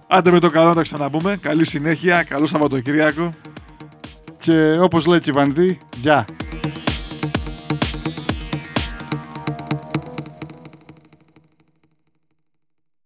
Άντε 0.08 0.30
με 0.30 0.38
το 0.38 0.50
καλό 0.50 0.68
να 0.68 0.74
τα 0.74 0.82
ξαναπούμε. 0.82 1.36
Καλή 1.40 1.64
συνέχεια, 1.64 2.22
καλό 2.22 2.46
Σαββατοκύριακο. 2.46 3.34
Και 4.38 4.76
όπως 4.80 5.06
λέει 5.06 5.20
και 5.20 5.30
η 5.30 5.32
Βανδύ, 5.32 5.78
γεια. 5.96 6.24